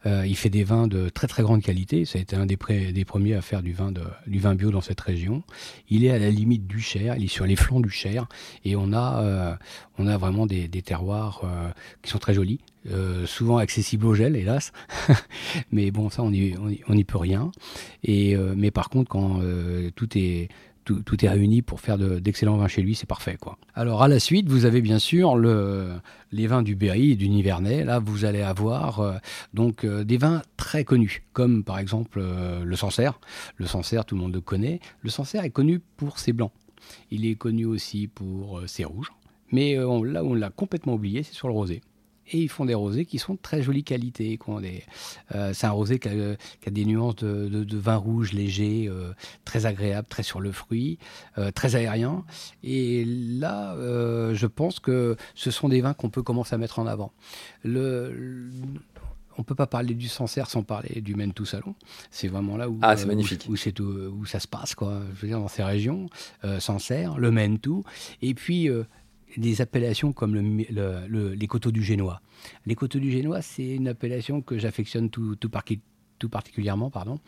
il 0.05 0.35
fait 0.35 0.49
des 0.49 0.63
vins 0.63 0.87
de 0.87 1.09
très 1.09 1.27
très 1.27 1.43
grande 1.43 1.61
qualité. 1.61 2.05
Ça 2.05 2.19
a 2.19 2.21
été 2.21 2.35
un 2.35 2.45
des, 2.45 2.57
premiers 2.57 3.35
à 3.35 3.41
faire 3.41 3.61
du 3.61 3.73
vin, 3.73 3.91
du 4.27 4.39
vin 4.39 4.55
bio 4.55 4.71
dans 4.71 4.81
cette 4.81 5.01
région. 5.01 5.43
Il 5.89 6.05
est 6.05 6.11
à 6.11 6.19
la 6.19 6.29
limite 6.29 6.67
du 6.67 6.81
Cher, 6.81 7.15
il 7.17 7.25
est 7.25 7.27
sur 7.27 7.45
les 7.45 7.55
flancs 7.55 7.79
du 7.79 7.89
Cher, 7.89 8.27
et 8.65 8.75
on 8.75 8.93
a, 8.93 9.57
on 9.97 10.07
a 10.07 10.17
vraiment 10.17 10.45
des, 10.45 10.69
terroirs 10.81 11.41
euh, 11.43 11.69
qui 12.01 12.09
sont 12.09 12.19
très 12.19 12.33
jolis, 12.33 12.59
euh, 12.89 13.25
souvent 13.25 13.57
accessibles 13.57 14.05
au 14.05 14.13
gel, 14.13 14.35
hélas. 14.35 14.71
mais 15.71 15.91
bon, 15.91 16.09
ça, 16.09 16.23
on 16.23 16.31
n'y 16.31 16.55
on, 16.87 17.01
peut 17.03 17.17
rien. 17.17 17.51
Et, 18.03 18.35
euh, 18.35 18.53
mais 18.57 18.71
par 18.71 18.89
contre, 18.89 19.09
quand 19.09 19.41
tout 19.95 20.17
est 20.17 20.49
tout, 20.83 21.25
est 21.25 21.29
réuni 21.29 21.61
pour 21.61 21.79
faire 21.79 21.97
d'excellents 21.97 22.57
vins 22.57 22.67
chez 22.67 22.81
lui, 22.81 22.95
c'est 22.95 23.07
parfait. 23.07 23.37
quoi. 23.39 23.57
Alors 23.73 24.03
à 24.03 24.07
la 24.07 24.19
suite, 24.19 24.49
vous 24.49 24.65
avez 24.65 24.81
bien 24.81 24.99
sûr 24.99 25.35
le, 25.35 25.93
les 26.31 26.47
vins 26.47 26.61
du 26.61 26.75
Berry 26.75 27.11
et 27.11 27.15
du 27.15 27.29
Nivernais. 27.29 27.83
Là, 27.83 27.99
vous 27.99 28.25
allez 28.25 28.41
avoir 28.41 29.19
donc 29.53 29.85
des 29.85 30.17
vins 30.17 30.41
très 30.57 30.83
connus, 30.83 31.23
comme 31.33 31.63
par 31.63 31.79
exemple 31.79 32.21
le 32.63 32.75
Sancerre. 32.75 33.19
Le 33.57 33.65
Sancerre, 33.65 34.05
tout 34.05 34.15
le 34.15 34.21
monde 34.21 34.33
le 34.33 34.41
connaît. 34.41 34.79
Le 35.01 35.09
Sancerre 35.09 35.43
est 35.43 35.49
connu 35.49 35.79
pour 35.79 36.19
ses 36.19 36.33
blancs. 36.33 36.51
Il 37.11 37.25
est 37.25 37.35
connu 37.35 37.65
aussi 37.65 38.07
pour 38.07 38.61
ses 38.67 38.85
rouges. 38.85 39.11
Mais 39.53 39.77
euh, 39.77 40.03
là 40.03 40.23
où 40.23 40.31
on 40.31 40.33
l'a 40.33 40.49
complètement 40.49 40.95
oublié, 40.95 41.21
c'est 41.21 41.35
sur 41.35 41.47
le 41.47 41.53
rosé. 41.53 41.81
Et 42.33 42.39
ils 42.39 42.49
font 42.49 42.65
des 42.65 42.73
rosés 42.73 43.05
qui 43.05 43.19
sont 43.19 43.35
de 43.35 43.39
très 43.39 43.61
jolie 43.61 43.83
qualité. 43.83 44.39
Euh, 45.35 45.53
c'est 45.53 45.67
un 45.67 45.71
rosé 45.71 45.99
qui 45.99 46.09
a, 46.09 46.69
des 46.71 46.85
nuances 46.85 47.17
de, 47.17 47.77
vin 47.77 47.95
rouge 47.95 48.33
léger, 48.33 48.87
euh, 48.89 49.13
très 49.45 49.67
agréable, 49.67 50.07
très 50.09 50.23
sur 50.23 50.41
le 50.41 50.51
fruit, 50.51 50.97
très 51.53 51.75
aérien. 51.75 52.25
Et 52.63 53.05
là, 53.05 53.75
je 54.33 54.47
pense 54.47 54.79
que 54.79 55.15
ce 55.35 55.51
sont 55.51 55.69
des 55.69 55.81
vins 55.81 55.93
qu'on 55.93 56.09
peut 56.09 56.23
commencer 56.23 56.55
à 56.55 56.57
mettre 56.57 56.79
en 56.79 56.87
avant. 56.87 57.13
Le, 57.63 58.49
on 59.37 59.43
peut 59.43 59.55
pas 59.55 59.67
parler 59.67 59.93
du 59.93 60.07
Sancerre 60.07 60.49
sans 60.49 60.63
parler 60.63 61.01
du 61.01 61.15
Mentou 61.15 61.45
Salon. 61.45 61.75
C'est 62.09 62.27
vraiment 62.27 62.57
là 62.57 62.69
où, 62.69 62.79
ah, 62.81 62.97
c'est 62.97 63.05
magnifique. 63.05 63.45
Où, 63.47 63.55
c'est 63.55 63.79
où, 63.79 64.25
ça 64.25 64.39
se 64.39 64.47
passe, 64.47 64.73
quoi. 64.73 65.01
Je 65.15 65.21
veux 65.21 65.27
dire, 65.27 65.39
dans 65.39 65.47
ces 65.47 65.63
régions, 65.63 66.07
Sancerre, 66.59 67.19
le 67.19 67.29
Mentou. 67.29 67.83
Et 68.21 68.33
puis, 68.33 68.69
des 69.37 69.61
appellations 69.61 70.13
comme 70.13 70.35
le, 70.35 71.33
les 71.33 71.47
coteaux 71.47 71.71
du 71.71 71.83
Génois. 71.83 72.21
Les 72.65 72.75
coteaux 72.75 72.99
du 72.99 73.11
Génois, 73.11 73.41
c'est 73.41 73.75
une 73.75 73.87
appellation 73.87 74.41
que 74.41 74.57
j'affectionne 74.57 75.09
tout, 75.09 75.35
tout, 75.35 75.49
tout 76.19 76.29
particulièrement, 76.29 76.89
pardon, 76.89 77.19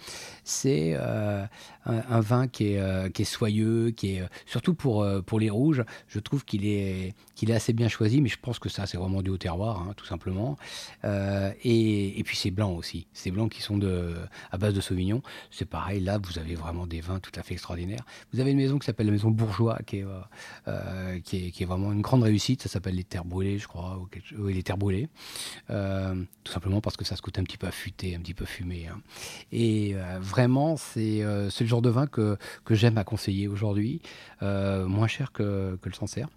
c'est 0.44 0.94
euh, 0.96 1.46
un, 1.86 2.20
vin 2.22 2.48
qui 2.48 2.74
est, 2.74 2.80
euh, 2.80 3.10
qui 3.10 3.24
est 3.24 3.26
soyeux, 3.26 3.92
qui 3.92 4.16
est 4.16 4.22
euh, 4.22 4.28
surtout 4.46 4.74
pour, 4.74 5.06
pour 5.26 5.40
les 5.40 5.50
rouges. 5.50 5.84
Je 6.08 6.20
trouve 6.20 6.46
qu'il 6.46 6.66
est, 6.66 7.14
qu'il 7.36 7.52
est 7.52 7.54
assez 7.54 7.74
bien 7.74 7.88
choisi, 7.88 8.22
mais 8.22 8.30
je 8.30 8.38
pense 8.40 8.60
que 8.60 8.70
ça, 8.70 8.86
c'est 8.86 8.98
vraiment 8.98 9.22
du 9.22 9.30
haut 9.30 9.38
terroir, 9.38 9.82
hein, 9.82 9.94
tout 9.96 10.06
simplement. 10.06 10.58
et, 11.04 12.20
et, 12.20 12.24
puis 12.24 12.38
c'est 12.38 12.52
blanc 12.52 12.72
aussi. 12.72 13.08
C'est 13.14 13.32
blanc 13.32 13.50
qui 13.50 13.62
sont 13.62 13.78
de, 13.78 14.16
à 14.52 14.58
base 14.58 14.74
de 14.74 14.82
Sauvignon. 14.82 15.22
C'est 15.52 15.66
pareil, 15.66 16.00
là, 16.00 16.18
vous 16.18 16.40
avez 16.40 16.56
vraiment 16.56 16.88
des 16.88 17.02
vins 17.02 17.20
tout 17.20 17.32
à 17.36 17.44
fait 17.44 17.54
extraordinaires. 17.54 18.06
Vous 18.34 18.40
avez 18.40 18.52
une 18.52 18.58
maison 18.58 18.80
qui 18.80 18.86
s'appelle 18.86 19.08
la 19.08 19.12
maison 19.12 19.32
Bourgeois, 19.32 19.80
qui 19.86 19.98
est, 19.98 20.06
qui 21.24 21.48
est, 21.48 21.52
qui, 21.52 21.64
est, 21.64 21.66
vraiment 21.66 21.92
une 21.92 22.02
grande 22.02 22.24
réussite. 22.24 22.62
Ça 22.62 22.70
s'appelle 22.70 22.96
les 22.96 23.04
Terres 23.04 23.26
Brûlées, 23.26 23.60
je 23.60 23.68
crois, 23.68 24.00
ou 24.38 24.48
les 24.48 24.64
Terres 24.64 24.78
Brûlées. 24.78 25.10
tout 25.68 26.52
simplement 26.52 26.82
parce 26.82 26.98
que 26.98 27.06
ça 27.06 27.16
se 27.16 27.22
coûte 27.22 27.40
un 27.40 27.44
petit 27.44 27.58
peu 27.58 27.68
affûté, 27.68 28.16
un 28.16 28.20
petit 28.20 28.34
peu 28.34 28.46
fumé. 28.46 28.75
Hein. 28.84 29.00
Et 29.52 29.94
euh, 29.96 30.20
vraiment, 30.20 30.76
euh, 30.98 31.50
c'est 31.50 31.64
le 31.64 31.68
genre 31.68 31.82
de 31.82 31.90
vin 31.90 32.08
que, 32.08 32.38
que 32.64 32.76
j'aime 32.76 32.98
à 32.98 33.04
conseiller 33.04 33.48
aujourd'hui. 33.48 34.02
Euh, 34.42 34.86
moins 34.86 35.08
cher 35.08 35.32
que, 35.32 35.78
que 35.82 35.90
le 35.90 35.96
Sancerre. 35.96 36.30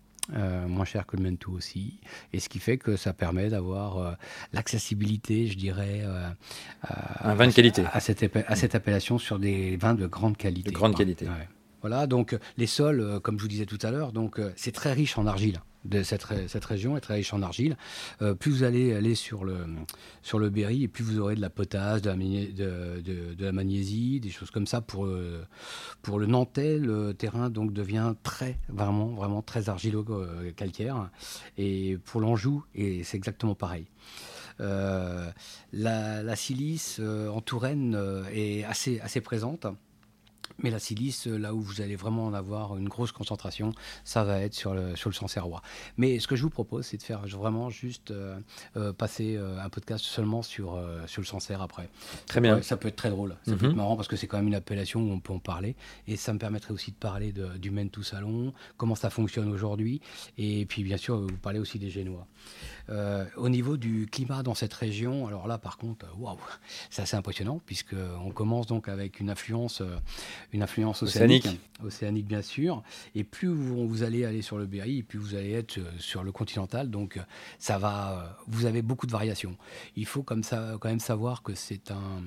moins 0.68 0.84
cher 0.84 1.06
que 1.06 1.16
le 1.16 1.22
Mentou 1.22 1.52
aussi, 1.56 2.00
et 2.32 2.40
ce 2.40 2.48
qui 2.48 2.58
fait 2.58 2.76
que 2.76 2.96
ça 2.96 3.12
permet 3.12 3.48
d'avoir 3.48 4.16
l'accessibilité, 4.52 5.46
je 5.46 5.56
dirais, 5.56 6.04
un 7.20 7.34
vin 7.34 7.46
de 7.46 7.52
qualité 7.52 7.84
à 7.92 8.00
cette, 8.00 8.36
à 8.36 8.54
cette 8.54 8.74
appellation 8.74 9.18
sur 9.18 9.38
des 9.38 9.76
vins 9.78 9.94
de 9.94 10.06
grande 10.06 10.36
qualité. 10.36 10.70
De 10.70 10.74
grande 10.74 10.96
qualité. 10.96 11.26
Voilà, 11.80 12.06
donc 12.06 12.36
les 12.58 12.66
sols, 12.66 13.20
comme 13.22 13.38
je 13.38 13.42
vous 13.42 13.48
disais 13.48 13.64
tout 13.64 13.78
à 13.82 13.90
l'heure, 13.90 14.12
donc 14.12 14.38
c'est 14.56 14.72
très 14.72 14.92
riche 14.92 15.16
en 15.16 15.26
argile 15.26 15.60
de 15.88 16.02
cette, 16.02 16.26
cette, 16.48 16.64
région 16.64 16.96
est 16.96 17.00
très 17.00 17.14
riche 17.14 17.32
en 17.32 17.42
argile. 17.42 17.76
Euh, 18.22 18.34
plus 18.34 18.50
vous 18.50 18.62
allez 18.62 18.92
aller 18.92 19.14
sur 19.14 19.44
le, 19.44 19.56
sur 20.22 20.38
le 20.38 20.50
Berry, 20.50 20.84
et 20.84 20.88
plus 20.88 21.04
vous 21.04 21.18
aurez 21.18 21.34
de 21.34 21.40
la 21.40 21.50
potasse, 21.50 22.02
de 22.02 22.10
la, 23.40 23.52
magnésie, 23.52 24.20
des 24.20 24.30
choses 24.30 24.50
comme 24.50 24.66
ça. 24.66 24.80
Pour, 24.80 25.06
euh, 25.06 25.44
pour 26.02 26.18
le 26.18 26.26
Nantais, 26.26 26.78
le 26.78 27.14
terrain 27.14 27.50
donc 27.50 27.72
devient 27.72 28.14
très, 28.22 28.58
vraiment, 28.68 29.08
vraiment 29.08 29.42
très 29.42 29.68
argilo-calcaire. 29.68 30.96
Euh, 30.96 31.06
et 31.56 31.98
pour 32.04 32.20
l'Anjou, 32.20 32.64
et 32.74 33.02
c'est 33.04 33.16
exactement 33.16 33.54
pareil. 33.54 33.86
la, 34.58 35.32
la, 35.72 36.36
silice 36.36 37.00
en 37.00 37.40
Touraine 37.40 37.96
est 38.32 38.64
assez, 38.64 39.00
assez 39.00 39.20
présente. 39.20 39.66
Mais 40.62 40.70
la 40.70 40.78
silice, 40.78 41.26
là 41.26 41.54
où 41.54 41.60
vous 41.60 41.80
allez 41.80 41.96
vraiment 41.96 42.26
en 42.26 42.34
avoir 42.34 42.76
une 42.76 42.88
grosse 42.88 43.12
concentration, 43.12 43.72
ça 44.04 44.24
va 44.24 44.40
être 44.40 44.54
sur 44.54 44.74
le, 44.74 44.96
sur 44.96 45.10
le 45.10 45.14
Sancerrois. 45.14 45.62
Mais 45.96 46.18
ce 46.18 46.26
que 46.26 46.36
je 46.36 46.42
vous 46.42 46.50
propose, 46.50 46.86
c'est 46.86 46.96
de 46.96 47.02
faire 47.02 47.26
vraiment 47.26 47.70
juste 47.70 48.10
euh, 48.10 48.38
euh, 48.76 48.92
passer 48.92 49.36
euh, 49.36 49.60
un 49.60 49.68
podcast 49.68 50.04
seulement 50.04 50.42
sur, 50.42 50.80
sur 51.06 51.22
le 51.22 51.26
Sancerre 51.26 51.62
après. 51.62 51.88
Très 52.26 52.40
bien. 52.40 52.62
ça 52.62 52.76
peut 52.76 52.88
être 52.88 52.96
très 52.96 53.10
drôle. 53.10 53.36
Ça 53.44 53.56
peut 53.56 53.66
être 53.66 53.72
mhm. 53.72 53.76
marrant 53.76 53.96
parce 53.96 54.08
que 54.08 54.16
c'est 54.16 54.26
quand 54.26 54.38
même 54.38 54.48
une 54.48 54.54
appellation 54.54 55.00
où 55.00 55.12
on 55.12 55.20
peut 55.20 55.32
en 55.32 55.38
parler. 55.38 55.76
Et 56.06 56.16
ça 56.16 56.32
me 56.32 56.38
permettrait 56.38 56.72
aussi 56.72 56.90
de 56.90 56.96
parler 56.96 57.32
de, 57.32 57.56
du 57.56 57.70
tout 57.90 58.02
Salon, 58.02 58.52
comment 58.76 58.94
ça 58.94 59.10
fonctionne 59.10 59.48
aujourd'hui. 59.50 60.00
Et 60.36 60.66
puis, 60.66 60.82
bien 60.82 60.96
sûr, 60.96 61.20
vous 61.20 61.36
parlez 61.36 61.58
aussi 61.58 61.78
des 61.78 61.90
Génois. 61.90 62.26
au 63.36 63.48
niveau 63.48 63.76
du 63.76 64.06
climat 64.10 64.42
dans 64.42 64.54
cette 64.54 64.74
région, 64.74 65.26
alors 65.26 65.46
là, 65.46 65.58
par 65.58 65.78
contre, 65.78 66.06
waouh, 66.18 66.38
c'est 66.90 67.02
assez 67.02 67.16
impressionnant 67.16 67.60
puisqu'on 67.64 68.30
commence 68.30 68.66
donc 68.66 68.88
avec 68.88 69.20
une 69.20 69.30
influence 69.30 69.82
une 70.52 70.62
influence 70.62 71.02
océanique, 71.02 71.48
océanique, 71.84 72.26
bien 72.26 72.42
sûr. 72.42 72.82
Et 73.14 73.24
plus 73.24 73.48
vous, 73.48 73.88
vous, 73.88 74.02
allez 74.02 74.24
aller 74.24 74.42
sur 74.42 74.58
le 74.58 74.66
Berry, 74.66 75.02
plus 75.02 75.18
vous 75.18 75.34
allez 75.34 75.52
être 75.52 75.78
euh, 75.78 75.90
sur 75.98 76.22
le 76.22 76.32
continental. 76.32 76.90
Donc 76.90 77.16
euh, 77.16 77.22
ça 77.58 77.78
va, 77.78 78.12
euh, 78.12 78.42
vous 78.46 78.66
avez 78.66 78.82
beaucoup 78.82 79.06
de 79.06 79.12
variations. 79.12 79.56
Il 79.96 80.06
faut 80.06 80.22
comme 80.22 80.42
ça 80.42 80.76
quand 80.80 80.88
même 80.88 81.00
savoir 81.00 81.42
que 81.42 81.54
c'est 81.54 81.90
un, 81.90 82.22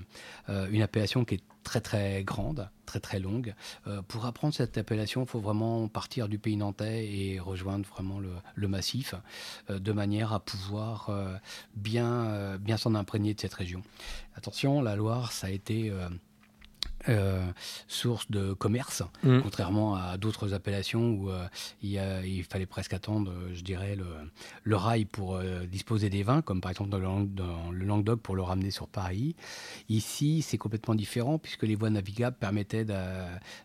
une 0.72 0.82
appellation 0.82 1.26
qui 1.26 1.36
est 1.36 1.44
très 1.64 1.82
très 1.82 2.24
grande, 2.24 2.70
très 2.86 3.00
très 3.00 3.20
longue. 3.20 3.54
pour 4.08 4.26
apprendre 4.26 4.54
cette 4.54 4.78
appellation, 4.78 5.24
il 5.24 5.28
faut 5.28 5.40
vraiment 5.40 5.88
partir 5.88 6.28
du 6.28 6.40
pays 6.40 6.58
nantais 6.58 7.06
et 7.06 7.40
rejoindre 7.40 7.88
vraiment 7.88 8.20
le, 8.20 8.32
le 8.56 8.68
massif, 8.68 9.14
de 9.70 9.92
manière 9.92 10.34
à 10.34 10.40
pouvoir 10.40 11.12
bien, 11.76 12.58
bien 12.58 12.78
s'en 12.78 12.96
imprégner 12.96 13.34
de 13.34 13.40
cette 13.40 13.54
région. 13.54 13.84
Attention, 14.36 14.82
la 14.82 14.96
Loire, 14.96 15.32
ça 15.32 15.48
a 15.48 15.50
été 15.52 15.92
euh, 17.10 17.52
source 17.88 18.30
de 18.30 18.54
commerce, 18.54 19.02
mm. 19.24 19.42
contrairement 19.42 19.96
à 19.96 20.18
d'autres 20.18 20.54
appellations 20.54 21.10
où 21.12 21.30
euh, 21.30 21.48
il, 21.82 22.00
il, 22.26 22.44
fallait 22.44 22.66
presque 22.66 22.94
attendre, 22.94 23.32
euh, 23.32 23.50
je 23.54 23.62
dirais, 23.64 23.96
le, 23.96 24.06
le 24.64 24.76
rail 24.76 25.06
pour 25.06 25.40
disposer 25.70 26.10
des 26.10 26.24
vins, 26.24 26.42
comme 26.42 26.62
par 26.62 26.72
exemple 26.72 26.90
dans 26.90 27.00
le, 27.00 27.26
dans 27.26 27.72
le, 27.72 27.86
Languedoc 27.86 28.22
pour 28.22 28.36
le 28.36 28.42
ramener 28.42 28.72
sur 28.72 28.88
Paris. 28.88 29.36
Ici, 29.90 30.42
c'est 30.42 30.58
complètement 30.58 30.96
différent 30.96 31.40
puisque 31.40 31.64
les 31.64 31.76
voies 31.76 31.90
navigables 31.90 32.38
permettaient 32.38 32.86
de, 32.86 32.96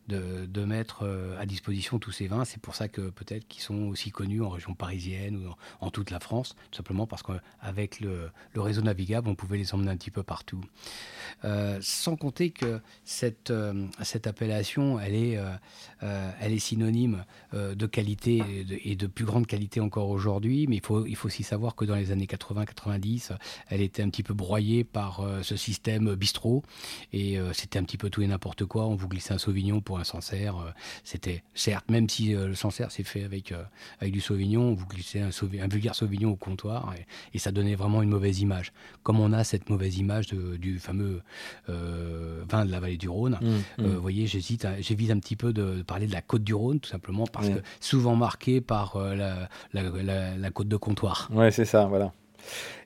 de, 0.09 0.47
de 0.47 0.65
mettre 0.65 1.07
à 1.39 1.47
disposition 1.47 1.99
tous 1.99 2.13
ces 2.13 2.27
vins. 2.29 2.45
C'est 2.45 2.61
pour 2.61 2.75
ça 2.75 2.89
que 2.89 3.11
peut-être 3.11 3.47
qu'ils 3.47 3.63
sont 3.63 3.89
aussi 3.89 4.11
connus 4.11 4.43
en 4.43 4.49
région 4.49 4.75
parisienne 4.75 5.37
ou 5.37 5.55
en, 5.81 5.91
toute 5.91 6.11
la 6.11 6.21
France, 6.21 6.57
tout 6.71 6.79
simplement 6.79 7.07
parce 7.07 7.23
qu'avec 7.23 8.01
le, 8.01 8.31
le, 8.55 8.61
réseau 8.61 8.83
navigable, 8.83 9.29
on 9.29 9.35
pouvait 9.35 9.59
les 9.59 9.75
emmener 9.75 9.91
un 9.91 9.97
petit 9.97 10.11
peu 10.11 10.23
partout. 10.23 10.65
sans 11.81 12.17
compter 12.17 12.51
que 12.51 12.81
cette 13.05 13.26
cette, 13.27 13.51
euh, 13.51 13.87
cette 14.03 14.29
appellation, 14.29 15.01
elle 15.01 15.15
est, 15.15 15.37
euh, 15.37 15.51
euh, 16.05 16.31
elle 16.41 16.53
est 16.53 16.61
synonyme 16.61 17.25
de 17.53 17.87
qualité 17.87 18.43
et 18.85 18.97
de, 18.97 19.07
plus 19.07 19.25
grande 19.25 19.47
qualité 19.47 19.81
encore 19.81 20.11
aujourd'hui. 20.11 20.67
Mais 20.69 20.77
il 20.77 20.83
faut, 20.83 21.07
il 21.07 21.17
faut 21.17 21.27
aussi 21.27 21.43
savoir 21.43 21.75
que 21.75 21.85
dans 21.85 21.95
les 21.95 22.13
années 22.13 22.27
80-90, 22.27 23.33
elle 23.69 23.81
était 23.81 24.03
un 24.03 24.11
petit 24.11 24.23
peu 24.23 24.35
broyée 24.35 24.85
par 24.85 25.27
ce 25.43 25.57
système 25.57 26.15
bistrot. 26.17 26.63
Et 27.15 27.39
c'était 27.55 27.79
un 27.79 27.85
petit 27.85 27.97
peu 27.97 28.11
tout 28.11 28.21
et 28.21 28.27
n'importe 28.27 28.67
quoi. 28.67 28.85
On 28.87 28.95
vous 28.95 29.09
glissait 29.09 29.33
un 29.33 29.39
Sauvignon 29.39 29.81
pour 29.81 29.99
un 29.99 30.05
Sancerre. 30.05 30.75
c'était 31.03 31.43
certes, 31.55 31.91
même 31.91 32.11
si 32.11 32.33
le 32.33 32.55
Sancerre 32.55 32.91
s'est 32.91 33.05
fait 33.05 33.25
avec, 33.25 33.55
avec 34.01 34.13
du 34.13 34.21
Sauvignon, 34.21 34.63
on 34.63 34.75
vous 34.75 34.87
glissait 34.87 35.21
un, 35.21 35.31
un 35.31 35.69
vulgaire 35.69 35.95
Sauvignon 35.95 36.33
au 36.33 36.37
comptoir. 36.37 36.95
Et, 37.33 37.39
ça 37.39 37.53
donnait 37.53 37.77
vraiment 37.77 38.03
une 38.03 38.11
mauvaise 38.11 38.41
image. 38.41 38.73
Comme 39.03 39.19
on 39.21 39.33
a 39.33 39.45
cette 39.45 39.71
mauvaise 39.71 39.97
image 39.99 40.27
du 40.29 40.79
fameux 40.79 41.23
vin 41.69 42.67
de 42.67 42.71
la 42.71 42.81
vallée 42.81 42.99
du 42.99 43.09
Rhône 43.09 43.16
Mmh, 43.17 43.45
euh, 43.45 43.61
mmh. 43.79 43.87
vous 43.87 44.01
voyez, 44.01 44.27
j'hésite, 44.27 44.67
j'évite 44.81 45.11
un 45.11 45.19
petit 45.19 45.37
peu 45.37 45.53
de, 45.53 45.83
parler 45.83 46.07
de 46.07 46.13
la 46.13 46.23
côte 46.23 46.45
du 46.45 46.55
Rhône, 46.55 46.81
tout 46.81 46.91
simplement 46.91 47.27
parce 47.27 47.49
que 47.49 47.61
souvent 47.81 48.17
marquée 48.17 48.61
par 48.61 48.97
euh, 48.97 49.15
la, 49.15 49.49
la, 49.73 50.37
la, 50.37 50.51
côte 50.51 50.69
de 50.69 50.77
comptoir. 50.77 51.29
Ouais, 51.33 51.51
c'est 51.51 51.65
ça, 51.65 51.87
voilà. 51.87 52.13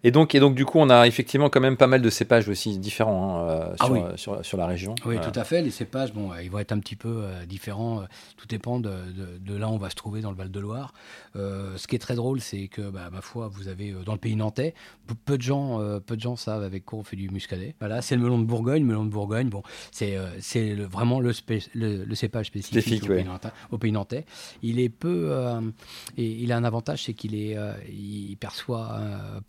Et 0.03 0.11
donc, 0.11 0.35
et 0.35 0.41
donc, 0.41 0.55
du 0.55 0.65
coup, 0.65 0.79
on 0.79 0.89
a 0.89 1.07
effectivement 1.07 1.51
quand 1.51 1.61
même 1.61 1.77
pas 1.77 1.87
mal 1.87 2.01
de 2.01 2.11
cépages 2.11 2.49
aussi 2.49 2.79
différents 2.79 3.41
hein, 3.41 3.49
euh, 3.51 3.75
ah 3.81 4.17
sur, 4.17 4.45
sur, 4.45 4.57
la 4.57 4.67
région. 4.67 4.95
Oui, 5.05 5.17
tout 5.21 5.39
à 5.39 5.45
fait. 5.45 5.61
Les 5.61 5.71
cépages, 5.71 6.15
bon, 6.15 6.31
ils 6.43 6.51
vont 6.51 6.59
être 6.59 6.73
un 6.73 6.79
petit 6.79 6.97
peu 6.97 7.23
euh, 7.25 7.45
différents. 7.45 8.01
Euh, 8.01 8.05
tout 8.39 8.47
dépend 8.47 8.81
de, 8.81 8.91
de, 9.39 9.57
là 9.57 9.69
où 9.69 9.73
on 9.73 9.79
va 9.79 9.91
se 9.91 9.95
trouver 9.95 10.23
dans 10.23 10.31
le 10.31 10.37
Val-de-Loire. 10.37 10.95
ce 11.35 11.87
qui 11.87 11.97
est 11.97 11.99
très 12.01 12.15
drôle, 12.15 12.41
c'est 12.41 12.69
que, 12.69 12.89
bah, 12.91 13.11
ma 13.13 13.21
foi, 13.21 13.49
vous 13.49 13.69
avez 13.69 13.95
dans 14.07 14.13
le 14.13 14.19
pays 14.19 14.37
nantais, 14.37 14.75
peu 15.27 15.37
de 15.37 15.43
gens, 15.43 15.79
peu 16.07 16.17
de 16.17 16.21
gens 16.21 16.37
savent 16.37 16.63
avec 16.63 16.85
quoi 16.87 16.99
on 16.99 17.05
fait 17.05 17.17
du 17.17 17.29
muscadet. 17.29 17.75
Voilà, 17.81 18.01
c'est 18.01 18.17
le 18.17 18.23
melon 18.23 18.39
de 18.39 18.45
Bourgogne. 18.45 18.85
melon 18.85 19.05
de 19.05 19.11
Bourgogne, 19.11 19.49
bon, 19.49 19.63
c'est 19.91 20.17
c'est 20.41 20.75
vraiment 20.75 21.21
le, 21.21 21.33
le, 21.75 22.15
cépage 22.15 22.47
spécifique 22.47 23.05
au, 23.71 23.79
pays 23.79 23.93
nantais, 23.93 24.25
Il 24.63 24.81
est 24.81 24.89
peu, 24.89 25.35
et 26.17 26.25
il 26.25 26.53
a 26.53 26.57
un 26.57 26.65
avantage, 26.65 27.05
c'est 27.05 27.13
qu'il 27.13 27.35
est, 27.35 27.57
il 27.91 28.37
perçoit 28.37 28.99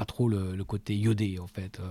pas 0.02 0.06
trop 0.06 0.28
le 0.28 0.64
côté 0.64 0.96
iodé 0.96 1.38
en 1.38 1.46
fait. 1.46 1.80
Euh, 1.80 1.84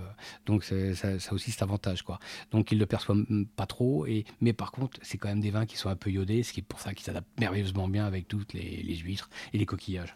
donc 0.45 0.65
ça, 0.65 1.33
aussi 1.33 1.49
cet 1.51 1.61
avantage 1.61 2.01
quoi. 2.01 2.19
Donc 2.51 2.73
il 2.73 2.77
le 2.77 2.85
perçoit 2.85 3.15
pas 3.55 3.65
trop, 3.65 4.05
et, 4.05 4.25
mais 4.41 4.51
par 4.51 4.73
contre 4.73 4.99
c'est 5.01 5.17
quand 5.17 5.29
même 5.29 5.39
des 5.39 5.49
vins 5.49 5.65
qui 5.65 5.77
sont 5.77 5.87
un 5.87 5.95
peu 5.95 6.11
iodés, 6.11 6.43
ce 6.43 6.51
qui 6.51 6.59
est 6.59 6.63
pour 6.63 6.81
ça 6.81 6.93
qu'ils 6.93 7.05
s'adaptent 7.05 7.39
merveilleusement 7.39 7.87
bien 7.87 8.05
avec 8.05 8.27
toutes 8.27 8.51
les, 8.51 8.97
huîtres 8.97 9.29
et 9.53 9.57
les 9.57 9.65
coquillages. 9.65 10.13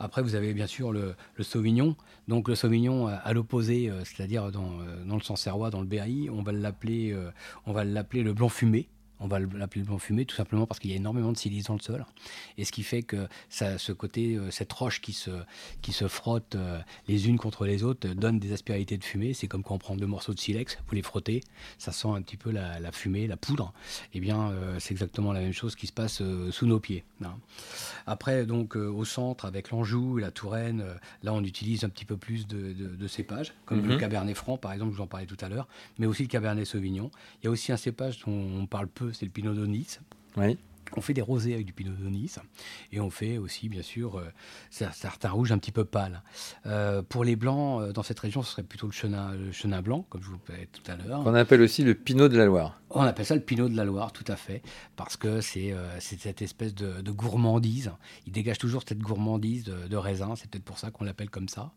Après, 0.00 0.20
vous 0.20 0.34
avez 0.34 0.52
bien 0.52 0.66
sûr 0.66 0.90
le, 0.90 1.14
Sauvignon. 1.38 1.94
Donc 2.26 2.48
le 2.48 2.56
Sauvignon 2.56 3.06
à, 3.06 3.32
l'opposé, 3.32 3.88
euh, 3.88 4.02
c'est-à-dire 4.04 4.46
euh, 4.46 4.50
dans, 4.50 5.14
le 5.14 5.22
Sancerrois, 5.22 5.70
dans 5.70 5.80
le 5.80 5.86
Berry, 5.86 6.28
on 6.28 6.42
va 6.42 6.50
l'appeler, 6.50 7.16
on 7.66 7.72
va 7.72 7.84
l'appeler 7.84 8.24
le 8.24 8.32
blanc 8.32 8.48
fumé 8.48 8.88
on 9.20 9.28
va 9.28 9.38
l'appeler 9.38 9.82
le 9.82 9.86
blanc 9.86 9.98
fumé, 9.98 10.24
tout 10.24 10.34
simplement 10.34 10.66
parce 10.66 10.80
qu'il 10.80 10.90
y 10.90 10.94
a 10.94 10.96
énormément 10.96 11.32
de 11.32 11.36
silice 11.36 11.64
dans 11.64 11.74
le 11.74 11.80
sol. 11.80 12.04
Et 12.58 12.64
ce 12.64 12.72
qui 12.72 12.82
fait 12.82 13.02
que 13.02 13.28
ça, 13.48 13.78
ce 13.78 13.92
côté, 13.92 14.34
euh, 14.34 14.50
cette 14.50 14.72
roche 14.72 15.00
qui 15.00 15.12
se, 15.12 15.30
qui 15.82 15.92
se 15.92 16.08
frotte 16.08 16.56
euh, 16.56 16.80
les 17.08 17.28
unes 17.28 17.38
contre 17.38 17.64
les 17.64 17.84
autres 17.84 18.08
donne 18.08 18.38
des 18.38 18.52
aspérités 18.52 18.98
de 18.98 19.04
fumée. 19.04 19.32
C'est 19.32 19.46
comme 19.46 19.62
quand 19.62 19.74
on 19.74 19.78
prend 19.78 19.96
deux 19.96 20.06
morceaux 20.06 20.34
de 20.34 20.40
silex, 20.40 20.78
vous 20.88 20.94
les 20.94 21.02
frottez, 21.02 21.42
ça 21.78 21.92
sent 21.92 22.08
un 22.08 22.22
petit 22.22 22.36
peu 22.36 22.50
la, 22.50 22.92
fumée, 22.92 23.26
la 23.26 23.36
poudre. 23.36 23.72
Et 24.12 24.18
eh 24.18 24.20
bien, 24.20 24.50
euh, 24.50 24.78
c'est 24.78 24.92
exactement 24.92 25.32
la 25.32 25.40
même 25.40 25.52
chose 25.52 25.76
qui 25.76 25.86
se 25.86 25.92
passe 25.92 26.22
sous 26.50 26.66
nos 26.66 26.80
pieds. 26.80 27.04
Hein. 27.24 27.36
Après, 28.06 28.46
donc, 28.46 28.76
au 28.76 29.04
centre, 29.04 29.44
avec 29.44 29.70
l'Anjou 29.70 30.18
et 30.18 30.22
la 30.22 30.30
Touraine, 30.30 30.84
là, 31.22 31.32
on 31.32 31.42
utilise 31.42 31.84
un 31.84 31.88
petit 31.88 32.04
peu 32.04 32.16
plus 32.16 32.46
de, 32.46 33.06
cépages, 33.06 33.54
comme 33.64 33.86
le 33.86 33.94
mhm. 33.94 34.00
Cabernet 34.00 34.36
Franc, 34.36 34.56
par 34.56 34.72
exemple, 34.72 34.92
je 34.92 34.96
vous 34.96 35.02
en 35.02 35.06
parlais 35.06 35.26
tout 35.26 35.36
à 35.40 35.48
l'heure, 35.48 35.68
mais 35.98 36.06
aussi 36.06 36.22
le 36.22 36.28
Cabernet 36.28 36.64
Sauvignon. 36.64 37.10
Il 37.42 37.46
y 37.46 37.48
a 37.48 37.50
aussi 37.50 37.70
un 37.70 37.76
cépage 37.76 38.20
dont 38.24 38.32
on 38.32 38.66
parle 38.66 38.88
peu 38.88 39.12
c'est 39.14 39.24
le 39.24 39.32
Pinot 39.32 39.54
de 39.54 39.66
Nice. 39.66 40.00
Oui. 40.36 40.58
On 40.96 41.00
fait 41.00 41.14
des 41.14 41.22
rosés 41.22 41.54
avec 41.54 41.66
du 41.66 41.72
pinot 41.72 41.92
de 41.92 42.08
Nice 42.08 42.38
et 42.92 43.00
on 43.00 43.10
fait 43.10 43.38
aussi, 43.38 43.68
bien 43.68 43.82
sûr, 43.82 44.18
euh, 44.18 44.30
certains 44.70 45.30
rouges 45.30 45.52
un 45.52 45.58
petit 45.58 45.72
peu 45.72 45.84
pâles. 45.84 46.22
Euh, 46.66 47.02
pour 47.02 47.24
les 47.24 47.36
blancs, 47.36 47.82
euh, 47.82 47.92
dans 47.92 48.02
cette 48.02 48.20
région, 48.20 48.42
ce 48.42 48.52
serait 48.52 48.62
plutôt 48.62 48.86
le 48.86 48.92
chenin, 48.92 49.32
le 49.32 49.50
chenin 49.50 49.82
blanc, 49.82 50.06
comme 50.08 50.22
je 50.22 50.28
vous 50.28 50.38
parlais 50.38 50.68
tout 50.70 50.88
à 50.90 50.96
l'heure. 50.96 51.22
On 51.24 51.34
appelle 51.34 51.62
aussi 51.62 51.82
le 51.82 51.94
pinot 51.94 52.28
de 52.28 52.36
la 52.36 52.46
Loire. 52.46 52.80
On 52.90 53.02
appelle 53.02 53.26
ça 53.26 53.34
le 53.34 53.40
pinot 53.40 53.68
de 53.68 53.76
la 53.76 53.84
Loire, 53.84 54.12
tout 54.12 54.24
à 54.28 54.36
fait, 54.36 54.62
parce 54.94 55.16
que 55.16 55.40
c'est 55.40 55.74
cette 55.98 56.42
espèce 56.42 56.74
de, 56.74 57.10
gourmandise. 57.10 57.90
Il 58.26 58.32
dégage 58.32 58.58
toujours 58.58 58.82
cette 58.86 59.00
gourmandise 59.00 59.64
de, 59.64 59.96
raisin, 59.96 60.34
c'est 60.36 60.48
peut-être 60.48 60.64
pour 60.64 60.78
ça 60.78 60.90
qu'on 60.90 61.04
l'appelle 61.04 61.30
comme 61.30 61.48
ça. 61.48 61.72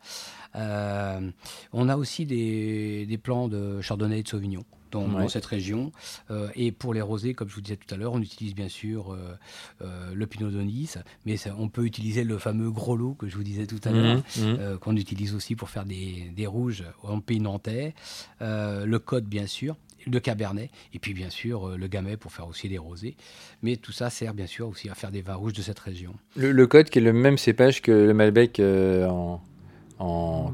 on 0.54 1.90
a 1.90 1.98
aussi 1.98 2.28
des, 2.28 3.08
des 3.08 3.18
plants 3.18 3.48
de 3.48 3.82
chardonnay 3.82 4.20
et 4.20 4.24
de 4.24 4.28
sauvignon 4.28 4.64
dans, 4.92 5.28
cette 5.28 5.46
région. 5.46 5.92
Euh, 6.32 6.50
et 6.56 6.72
pour 6.72 6.94
les 6.94 7.02
rosés, 7.02 7.34
comme 7.34 7.50
je 7.50 7.56
vous 7.56 7.62
disais 7.62 7.78
tout 7.78 7.94
à 7.94 7.98
l'heure, 7.98 8.14
on 8.14 8.22
utilise 8.22 8.56
bien 8.56 8.70
sûr 8.70 9.14
euh, 9.14 9.38
euh, 9.82 10.14
le 10.14 10.28
Pinot 10.28 10.50
de 10.50 10.62
Nice, 10.62 10.98
mais 11.26 11.36
on 11.58 11.70
peut 11.70 11.86
utiliser 11.86 12.24
le 12.24 12.38
fameux 12.38 12.72
gros 12.72 12.96
lot 12.96 13.14
que 13.14 13.28
je 13.28 13.36
vous 13.36 13.44
disais 13.44 13.66
tout 13.66 13.82
à 13.84 13.92
l'heure, 13.92 14.18
mmh, 14.38 14.42
mmh. 14.42 14.78
qu'on 14.80 14.96
utilise 14.96 15.34
aussi 15.34 15.56
pour 15.56 15.70
faire 15.70 15.86
des, 15.86 16.32
des 16.36 16.48
rouges 16.48 16.84
en 17.04 17.20
pays 17.20 17.40
nantais, 17.40 17.94
le 18.42 18.98
code 18.98 19.26
bien 19.26 19.48
sûr, 19.48 19.76
le 20.06 20.20
cabernet, 20.20 20.70
et 20.94 21.00
puis 21.00 21.14
bien 21.14 21.30
sûr 21.30 21.78
le 21.78 21.88
gamay 21.88 22.16
pour 22.18 22.32
faire 22.32 22.48
aussi 22.48 22.70
des 22.70 22.78
rosés. 22.78 23.16
Mais 23.62 23.76
tout 23.76 23.92
ça 23.92 24.10
sert 24.10 24.34
bien 24.34 24.48
sûr 24.48 24.68
aussi 24.70 24.90
à 24.90 24.96
faire 24.96 25.12
des 25.12 25.22
vins 25.22 25.36
rouges 25.36 25.54
de 25.54 25.62
cette 25.62 25.80
région. 25.80 26.14
Le, 26.36 26.52
le 26.52 26.68
code 26.68 26.90
qui 26.90 27.00
est 27.00 27.02
le 27.02 27.14
même 27.14 27.38
cépage 27.38 27.82
que 27.82 27.92
le 27.92 28.14
Malbec 28.14 28.60
en 28.60 29.42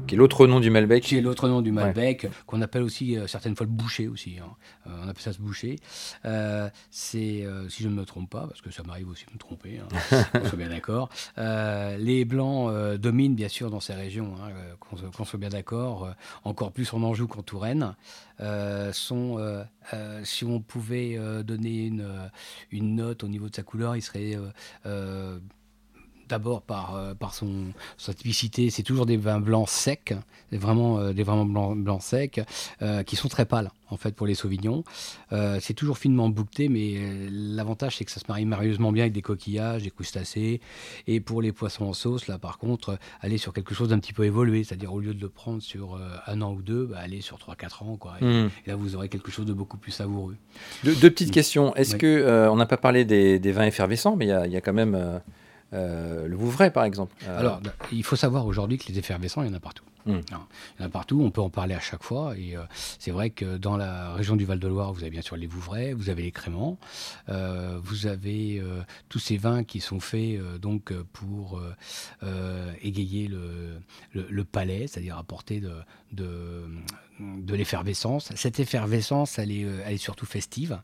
qui 0.06 0.14
est 0.14 0.18
l'autre 0.18 0.46
nom 0.46 0.60
du 0.60 0.70
Malbec. 0.70 1.02
Qui 1.02 1.18
est 1.18 1.20
l'autre 1.20 1.48
nom 1.48 1.60
du 1.60 1.72
Malbec, 1.72 2.28
qu'on 2.46 2.62
appelle 2.62 2.82
aussi 2.82 3.16
euh, 3.16 3.26
certaines 3.26 3.56
fois 3.56 3.66
le 3.66 3.72
boucher 3.72 4.08
aussi. 4.08 4.36
Hein. 4.38 4.48
Euh, 4.86 4.90
on 5.02 5.08
appelle 5.08 5.22
ça 5.22 5.32
ce 5.32 5.40
boucher. 5.40 5.76
Euh, 6.24 6.68
c'est, 6.90 7.44
si 7.68 7.82
je 7.82 7.88
ne 7.88 7.94
me 7.94 8.04
trompe 8.04 8.30
pas, 8.30 8.46
parce 8.46 8.60
que 8.60 8.70
ça 8.70 8.82
m'arrive 8.82 9.08
aussi 9.08 9.26
de 9.26 9.32
me 9.32 9.38
tromper, 9.38 9.80
hein, 9.80 10.24
qu'on 10.32 10.48
soit 10.48 10.58
bien 10.58 10.68
d'accord. 10.68 11.08
les 11.36 12.24
blancs 12.24 12.72
dominent 12.96 13.34
bien 13.34 13.48
sûr 13.48 13.70
dans 13.70 13.80
ces 13.80 13.94
régions, 13.94 14.34
hein, 14.42 14.50
qu'on, 14.80 15.24
soit 15.24 15.38
bien 15.38 15.48
d'accord, 15.48 16.14
encore 16.44 16.72
plus 16.72 16.92
en 16.92 17.02
Anjou 17.02 17.26
qu'en 17.26 17.42
Touraine. 17.42 17.94
sont, 18.92 19.64
si 20.22 20.44
on 20.44 20.60
pouvait 20.60 21.18
donner 21.44 21.86
une, 21.86 22.08
une 22.70 22.96
note 22.96 23.24
au 23.24 23.28
niveau 23.28 23.48
de 23.48 23.54
sa 23.54 23.62
couleur, 23.62 23.96
il 23.96 24.02
serait 24.02 24.36
d'abord 26.34 26.62
par, 26.62 26.96
euh, 26.96 27.14
par 27.14 27.32
son, 27.32 27.66
sa 27.96 28.12
typicité, 28.12 28.68
c'est 28.68 28.82
toujours 28.82 29.06
des 29.06 29.16
vins 29.16 29.38
blancs 29.38 29.68
secs, 29.68 30.14
vraiment, 30.50 30.98
euh, 30.98 31.12
des 31.12 31.22
vraiment 31.22 31.44
blancs, 31.44 31.78
blancs 31.78 32.02
secs, 32.02 32.40
euh, 32.82 33.04
qui 33.04 33.14
sont 33.14 33.28
très 33.28 33.44
pâles 33.44 33.70
en 33.90 33.96
fait 33.96 34.16
pour 34.16 34.26
les 34.26 34.34
sauvignons. 34.34 34.82
c'est 35.60 35.74
toujours 35.74 35.98
finement 35.98 36.28
bouqueté, 36.28 36.68
mais 36.68 36.96
l'avantage 37.30 37.96
c'est 37.96 38.04
que 38.04 38.10
ça 38.10 38.18
se 38.18 38.24
marie 38.26 38.44
merveilleusement 38.44 38.90
bien 38.90 39.04
avec 39.04 39.12
des 39.12 39.22
coquillages, 39.22 39.84
des 39.84 39.90
crustacés. 39.90 40.60
Et 41.06 41.20
pour 41.20 41.40
les 41.42 41.52
poissons 41.52 41.84
en 41.84 41.92
sauce, 41.92 42.26
là 42.26 42.38
par 42.38 42.58
contre, 42.58 42.98
aller 43.20 43.38
sur 43.38 43.52
quelque 43.52 43.72
chose 43.72 43.90
d'un 43.90 44.00
petit 44.00 44.12
peu 44.12 44.24
évolué, 44.24 44.64
c'est-à-dire 44.64 44.92
au 44.92 44.98
lieu 44.98 45.14
de 45.14 45.20
le 45.20 45.28
prendre 45.28 45.62
sur 45.62 46.00
un 46.26 46.42
an 46.42 46.52
ou 46.54 46.62
deux, 46.62 46.86
bah, 46.86 46.98
aller 46.98 47.20
sur 47.20 47.38
3-4 47.38 47.84
ans. 47.84 47.96
Quoi. 47.96 48.14
Hmm. 48.20 48.48
Et, 48.66 48.70
là 48.70 48.74
vous 48.74 48.96
aurez 48.96 49.08
quelque 49.08 49.30
chose 49.30 49.46
de 49.46 49.52
beaucoup 49.52 49.76
plus 49.76 49.92
savoureux. 49.92 50.36
deux 50.82 51.10
petites 51.10 51.30
questions. 51.30 51.72
Est-ce 51.76 51.94
que, 51.94 52.48
on 52.50 52.56
n'a 52.56 52.66
pas 52.66 52.78
parlé 52.78 53.04
des, 53.04 53.38
des, 53.38 53.52
vins 53.52 53.66
effervescents, 53.66 54.16
mais 54.16 54.26
il 54.26 54.50
y, 54.50 54.54
y, 54.54 54.56
a 54.56 54.60
quand 54.60 54.72
même 54.72 55.20
euh, 55.74 56.28
le 56.28 56.36
Vouvray, 56.36 56.70
par 56.70 56.84
exemple. 56.84 57.14
Euh, 57.26 57.38
Alors, 57.38 57.60
bah, 57.60 57.72
il 57.92 58.04
faut 58.04 58.16
savoir 58.16 58.46
aujourd'hui 58.46 58.78
que 58.78 58.90
les 58.90 58.98
effervescents, 58.98 59.42
il 59.42 59.48
y 59.48 59.50
en 59.50 59.54
a 59.54 59.60
partout. 59.60 59.84
Hmm. 60.06 60.20
Il 60.28 60.80
y 60.80 60.82
en 60.82 60.86
a 60.86 60.88
partout, 60.88 61.22
on 61.22 61.30
peut 61.30 61.40
en 61.40 61.50
parler 61.50 61.74
à 61.74 61.80
chaque 61.80 62.02
fois. 62.02 62.36
Et 62.36 62.56
euh, 62.56 62.62
c'est 62.98 63.10
vrai 63.10 63.30
que 63.30 63.56
dans 63.56 63.76
la 63.76 64.12
région 64.12 64.36
du 64.36 64.44
Val-de-Loire, 64.44 64.92
vous 64.92 65.00
avez 65.00 65.10
bien 65.10 65.22
sûr 65.22 65.36
les 65.36 65.46
Vouvray, 65.46 65.92
vous 65.92 66.10
avez 66.10 66.22
les 66.22 66.30
Créments, 66.30 66.78
vous 67.28 68.06
avez 68.06 68.62
tous 69.08 69.18
ces 69.18 69.36
vins 69.36 69.64
qui 69.64 69.80
sont 69.80 70.00
faits 70.00 70.38
donc 70.60 70.92
pour 71.12 71.60
égayer 72.82 73.28
le, 73.28 73.80
le, 74.12 74.44
palais, 74.44 74.86
c'est-à-dire 74.86 75.16
apporter 75.16 75.60
de, 75.60 75.72
de, 76.12 76.64
de 77.20 77.54
l'effervescence. 77.54 78.32
Cette 78.34 78.58
effervescence, 78.60 79.38
elle 79.38 79.52
est, 79.52 79.66
elle 79.86 79.94
est 79.94 79.98
surtout 79.98 80.26
festive, 80.26 80.80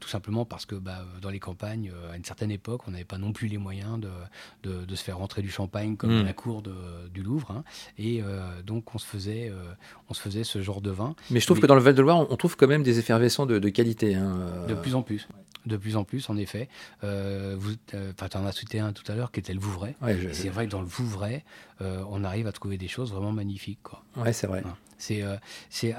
tout 0.00 0.08
simplement 0.08 0.44
parce 0.44 0.66
que 0.66 0.74
bah, 0.74 1.04
dans 1.20 1.30
les 1.30 1.40
campagnes, 1.40 1.92
à 2.12 2.16
une 2.16 2.24
certaine 2.24 2.50
époque, 2.50 2.82
on 2.88 2.90
n'avait 2.90 3.04
pas 3.04 3.18
non 3.18 3.32
plus 3.32 3.48
les 3.48 3.58
moyens 3.58 4.00
de, 4.00 4.84
de, 4.84 4.94
se 4.94 5.02
faire 5.02 5.18
rentrer 5.18 5.42
du 5.42 5.50
champagne 5.50 5.96
comme 5.96 6.10
dans 6.10 6.22
hmm. 6.22 6.26
la 6.26 6.32
cour 6.32 6.62
du 6.62 7.22
Louvre. 7.22 7.50
Hein. 7.50 7.64
Et 7.98 8.22
euh, 8.22 8.62
donc 8.62 8.94
on 8.94 8.98
se, 8.98 9.06
faisait, 9.06 9.50
euh, 9.50 9.72
on 10.08 10.14
se 10.14 10.20
faisait 10.20 10.44
ce 10.44 10.62
genre 10.62 10.80
de 10.80 10.90
vin. 10.90 11.14
Mais 11.30 11.40
je 11.40 11.46
trouve 11.46 11.60
que 11.60 11.66
dans 11.66 11.74
le 11.74 11.80
Val-de-Loire, 11.80 12.30
on 12.30 12.36
trouve 12.36 12.56
quand 12.56 12.68
même 12.68 12.82
des 12.82 12.98
effervescents 12.98 13.46
de, 13.46 13.68
qualité. 13.68 14.14
Hein, 14.14 14.38
euh. 14.40 14.66
De 14.66 14.74
plus 14.74 14.94
en 14.94 15.02
plus. 15.02 15.28
De 15.66 15.76
plus 15.76 15.96
en 15.96 16.02
plus, 16.02 16.28
en 16.28 16.36
effet. 16.36 16.68
vous, 17.02 17.74
tu 17.86 18.36
en 18.36 18.46
as 18.46 18.52
cité 18.52 18.80
un 18.80 18.92
tout 18.92 19.10
à 19.10 19.14
l'heure 19.14 19.30
qui 19.30 19.40
était 19.40 19.54
le 19.54 19.60
Vouvray. 19.60 19.94
C'est 20.32 20.48
vrai 20.48 20.66
que 20.66 20.72
dans 20.72 20.80
le 20.80 20.86
Vouvray, 20.86 21.44
on 21.80 22.24
arrive 22.24 22.46
à 22.46 22.52
trouver 22.52 22.78
des 22.78 22.88
choses 22.88 23.12
vraiment 23.12 23.32
magnifiques. 23.32 23.82
Quoi. 23.82 24.02
Ouais, 24.16 24.32
c'est 24.32 24.46
vrai. 24.46 24.62
C'est, 25.02 25.24
c'est 25.68 25.94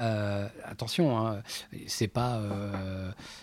attention, 0.64 1.18
hein, 1.18 1.42
c'est 1.86 2.08
pas, 2.08 2.40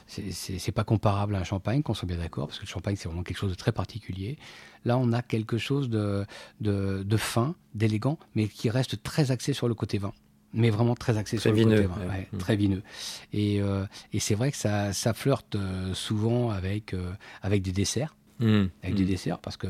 c'est, 0.08 0.72
pas 0.72 0.84
comparable 0.84 1.36
à 1.36 1.40
un 1.40 1.44
champagne, 1.44 1.84
qu'on 1.84 1.94
soit 1.94 2.08
bien 2.08 2.18
d'accord, 2.18 2.48
parce 2.48 2.58
que 2.58 2.66
le 2.66 2.70
champagne 2.70 2.96
c'est 2.96 3.08
vraiment 3.08 3.24
quelque 3.24 3.38
chose 3.38 3.52
de 3.52 3.56
très 3.56 3.72
particulier. 3.72 4.38
Là, 4.86 4.98
on 4.98 5.12
a 5.12 5.22
quelque 5.22 5.58
chose 5.58 5.90
de, 5.90 6.26
de, 6.60 7.18
fin, 7.18 7.56
d'élégant, 7.76 8.18
mais 8.36 8.48
qui 8.48 8.70
reste 8.70 9.04
très 9.04 9.32
axé 9.32 9.54
sur 9.54 9.68
le 9.68 9.76
côté 9.76 9.98
vin 9.98 10.14
mais 10.54 10.70
vraiment 10.70 10.96
très 10.96 11.18
axé 11.18 11.38
sur 11.38 11.54
le 11.54 11.64
côté 11.64 11.84
vin, 11.84 11.96
mmh. 12.34 12.38
très 12.38 12.58
vineux. 12.58 12.84
Et, 13.32 13.62
euh, 13.62 13.86
et 14.12 14.20
c'est 14.20 14.36
vrai 14.36 14.52
que 14.52 14.58
ça, 14.58 14.92
ça 14.92 15.14
flirte 15.14 15.56
euh, 15.56 15.94
souvent 15.94 16.50
avec, 16.50 16.94
euh, 16.94 17.14
avec 17.42 17.62
des 17.62 17.72
desserts. 17.72 18.18
Mmh. 18.42 18.70
avec 18.84 18.96
des 18.96 19.04
mmh. 19.04 19.08
desserts, 19.08 19.40
parce 19.40 19.56
que 19.56 19.68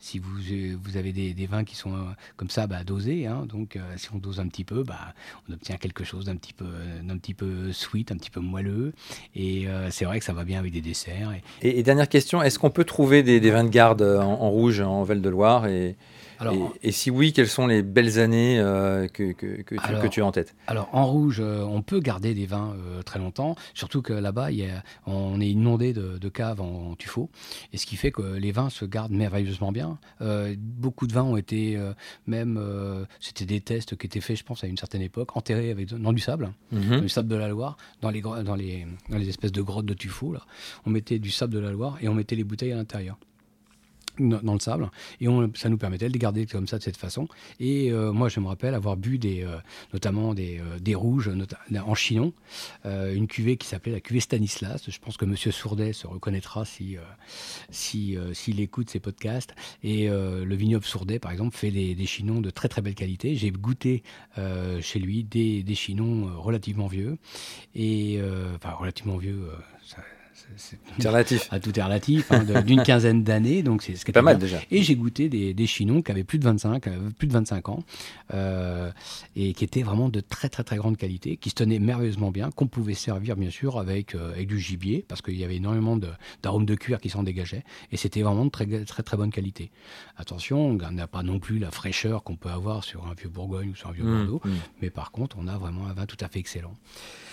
si 0.00 0.18
vous, 0.18 0.30
vous 0.82 0.96
avez 0.96 1.12
des, 1.12 1.34
des, 1.34 1.46
vins 1.46 1.62
qui 1.62 1.76
sont 1.76 1.94
comme 2.36 2.48
ça, 2.48 2.66
bah, 2.66 2.82
dosés, 2.82 3.26
hein, 3.26 3.46
donc 3.46 3.78
si 3.96 4.08
on 4.14 4.18
dose 4.18 4.40
un 4.40 4.48
petit 4.48 4.64
peu, 4.64 4.82
bah, 4.82 5.14
on 5.48 5.52
obtient 5.52 5.76
quelque 5.76 6.04
chose 6.04 6.24
d'un 6.24 6.36
petit 6.36 6.54
peu, 6.54 6.66
d'un 7.02 7.18
petit 7.18 7.34
peu 7.34 7.70
sweet, 7.72 8.12
un 8.12 8.16
petit 8.16 8.30
peu 8.30 8.40
moelleux, 8.40 8.94
et 9.34 9.66
c'est 9.90 10.06
vrai 10.06 10.18
que 10.18 10.24
ça 10.24 10.32
va 10.32 10.44
bien 10.44 10.58
avec 10.58 10.72
des 10.72 10.80
desserts. 10.80 11.32
Et, 11.60 11.82
dernière 11.82 12.08
question, 12.08 12.42
est-ce 12.42 12.58
qu'on 12.58 12.70
peut 12.70 12.84
trouver 12.84 13.22
des, 13.22 13.40
des, 13.40 13.50
vins 13.50 13.64
de 13.64 13.68
garde 13.68 14.02
en, 14.02 14.40
en 14.40 14.50
rouge 14.50 14.80
en 14.80 15.02
Val-de-Loire 15.04 15.66
et 15.66 15.96
et, 16.82 16.92
si 16.92 17.10
oui, 17.10 17.32
quelles 17.32 17.48
sont 17.48 17.66
les 17.66 17.82
belles 17.82 18.18
années 18.18 18.58
euh, 18.58 19.08
que, 19.08 19.32
que, 19.32 19.62
que, 19.62 20.06
tu, 20.08 20.20
as 20.20 20.26
en 20.26 20.32
tête? 20.32 20.54
Alors, 20.66 20.88
en 20.92 21.06
rouge, 21.06 21.40
euh, 21.40 21.62
on 21.62 21.82
peut 21.82 22.00
garder 22.00 22.34
des 22.34 22.46
vins 22.46 22.74
euh, 22.76 23.02
très 23.02 23.18
longtemps, 23.18 23.56
surtout 23.74 24.02
que 24.02 24.12
là-bas, 24.12 24.48
on 25.06 25.40
est 25.40 25.48
inondé 25.48 25.92
de, 25.92 26.28
caves 26.28 26.60
en, 26.60 26.94
tuffeau, 26.96 27.30
et 27.72 27.78
ce 27.78 27.86
qui 27.86 27.96
fait 27.96 28.10
que 28.10 28.22
les 28.22 28.52
vins 28.52 28.70
se 28.70 28.84
gardent 28.84 29.12
merveilleusement 29.12 29.72
bien. 29.72 29.98
beaucoup 30.58 31.06
de 31.06 31.12
vins 31.12 31.22
ont 31.22 31.36
été, 31.36 31.78
même, 32.26 32.60
c'était 33.20 33.44
des 33.46 33.60
tests 33.60 33.96
qui 33.96 34.06
étaient 34.06 34.20
faits, 34.20 34.38
je 34.38 34.44
pense, 34.44 34.64
à 34.64 34.66
une 34.66 34.76
certaine 34.76 35.02
époque, 35.02 35.36
enterrés 35.36 35.70
avec, 35.70 35.88
dans 35.94 36.12
du 36.12 36.20
sable, 36.20 36.52
mhm. 36.72 37.02
du 37.02 37.08
sable 37.08 37.28
de 37.28 37.36
la 37.36 37.48
Loire, 37.48 37.76
dans 38.00 38.10
les, 38.10 38.20
dans 38.20 38.56
les, 38.56 38.86
dans 39.08 39.18
les 39.18 39.28
espèces 39.28 39.52
de 39.52 39.62
grottes 39.62 39.86
de 39.86 39.94
tuffeau. 39.94 40.32
Là. 40.32 40.40
On 40.86 40.90
mettait 40.90 41.18
du 41.18 41.30
sable 41.30 41.52
de 41.52 41.58
la 41.58 41.70
Loire 41.70 41.98
et 42.00 42.08
on 42.08 42.14
mettait 42.14 42.36
les 42.36 42.44
bouteilles 42.44 42.72
à 42.72 42.76
l'intérieur 42.76 43.18
dans 44.18 44.54
le 44.54 44.60
sable. 44.60 44.90
Et 45.20 45.26
ça 45.54 45.68
nous 45.68 45.78
permettait 45.78 46.08
de 46.08 46.12
les 46.12 46.18
garder 46.18 46.46
comme 46.46 46.66
ça 46.66 46.78
de 46.78 46.82
cette 46.82 46.96
façon. 46.96 47.28
Et 47.60 47.92
euh, 47.92 48.12
moi 48.12 48.28
je 48.28 48.40
me 48.40 48.46
rappelle 48.46 48.74
avoir 48.74 48.96
bu 48.96 49.18
euh, 49.24 49.58
notamment 49.92 50.34
des, 50.34 50.60
euh, 50.60 50.96
rouges 50.96 51.30
en 51.84 51.94
chinon 51.94 52.32
une 52.84 53.26
cuvée 53.26 53.56
qui 53.56 53.66
s'appelait 53.66 53.92
la 53.92 54.00
cuvée 54.00 54.20
Stanislas. 54.20 54.84
Je 54.88 54.98
pense 54.98 55.16
que 55.16 55.24
monsieur 55.24 55.50
Sourdet 55.50 55.92
se 55.92 56.06
reconnaîtra 56.06 56.64
si 56.64 56.96
si 57.70 58.16
s'il 58.32 58.60
écoute 58.60 58.90
ces 58.90 59.00
podcasts. 59.00 59.54
Et 59.82 60.08
le 60.08 60.54
vignoble 60.54 60.84
Sourdet 60.84 61.18
par 61.18 61.32
exemple 61.32 61.56
fait 61.56 61.70
des, 61.70 61.94
des 61.94 62.06
chinons 62.06 62.40
de 62.40 62.50
très 62.50 62.68
très 62.68 62.82
belle 62.82 62.94
qualité. 62.94 63.34
J'ai 63.34 63.50
goûté 63.50 64.02
chez 64.80 64.98
lui 64.98 65.24
des, 65.24 65.62
des 65.62 65.74
chinons 65.74 66.40
relativement 66.40 66.86
vieux. 66.86 67.18
Et 67.74 68.20
enfin 68.54 68.70
relativement 68.70 69.16
vieux 69.16 69.48
c'est 70.56 71.08
relatif. 71.08 71.48
À 71.50 71.60
tout 71.60 71.78
est 71.78 71.82
relatif, 71.82 72.30
hein, 72.32 72.44
d'une 72.62 72.82
quinzaine 72.82 73.22
d'années, 73.22 73.62
donc 73.62 73.82
c'est 73.82 73.96
ce 73.96 74.04
qui 74.04 74.12
pas 74.12 74.22
mal 74.22 74.38
déjà. 74.38 74.58
Et 74.70 74.82
j'ai 74.82 74.96
goûté 74.96 75.28
des, 75.28 75.54
des, 75.54 75.66
chinons 75.66 76.02
qui 76.02 76.10
avaient 76.10 76.24
plus 76.24 76.38
de 76.38 76.44
25, 76.44 76.86
euh, 76.86 77.10
plus 77.18 77.26
de 77.26 77.32
25 77.32 77.68
ans, 77.68 77.84
euh, 78.32 78.90
et 79.36 79.52
qui 79.54 79.64
étaient 79.64 79.82
vraiment 79.82 80.08
de 80.08 80.20
très 80.20 80.48
très 80.48 80.64
très 80.64 80.76
grande 80.76 80.96
qualité, 80.96 81.36
qui 81.36 81.50
se 81.50 81.54
tenaient 81.54 81.78
merveilleusement 81.78 82.30
bien, 82.30 82.50
qu'on 82.50 82.66
pouvait 82.66 82.94
servir 82.94 83.36
bien 83.36 83.50
sûr 83.50 83.78
avec, 83.78 84.14
euh, 84.14 84.32
avec 84.32 84.48
du 84.48 84.58
gibier, 84.58 85.04
parce 85.06 85.22
qu'il 85.22 85.36
y 85.36 85.44
avait 85.44 85.56
énormément 85.56 85.98
d'arômes 86.42 86.66
de, 86.66 86.74
cuir 86.74 87.00
qui 87.00 87.10
s'en 87.10 87.22
dégageaient, 87.22 87.64
et 87.92 87.96
c'était 87.96 88.22
vraiment 88.22 88.44
de 88.44 88.50
très, 88.50 88.66
très 88.84 89.02
très 89.02 89.16
bonne 89.16 89.30
qualité. 89.30 89.70
Attention, 90.16 90.66
on 90.66 90.74
n'a 90.74 91.06
pas 91.06 91.22
non 91.22 91.38
plus 91.38 91.58
la 91.58 91.70
fraîcheur 91.70 92.24
qu'on 92.24 92.36
peut 92.36 92.50
avoir 92.50 92.84
sur 92.84 93.06
un 93.06 93.14
vieux 93.14 93.28
Bourgogne 93.28 93.70
ou 93.70 93.74
sur 93.74 93.88
un 93.88 93.92
vieux 93.92 94.04
mmh, 94.04 94.26
Bordeaux, 94.26 94.40
mmh. 94.44 94.50
mais 94.82 94.90
par 94.90 95.12
contre, 95.12 95.36
on 95.38 95.46
a 95.46 95.56
vraiment 95.56 95.86
un 95.86 95.92
vin 95.92 96.06
tout 96.06 96.16
à 96.20 96.28
fait 96.28 96.40
excellent. 96.40 96.74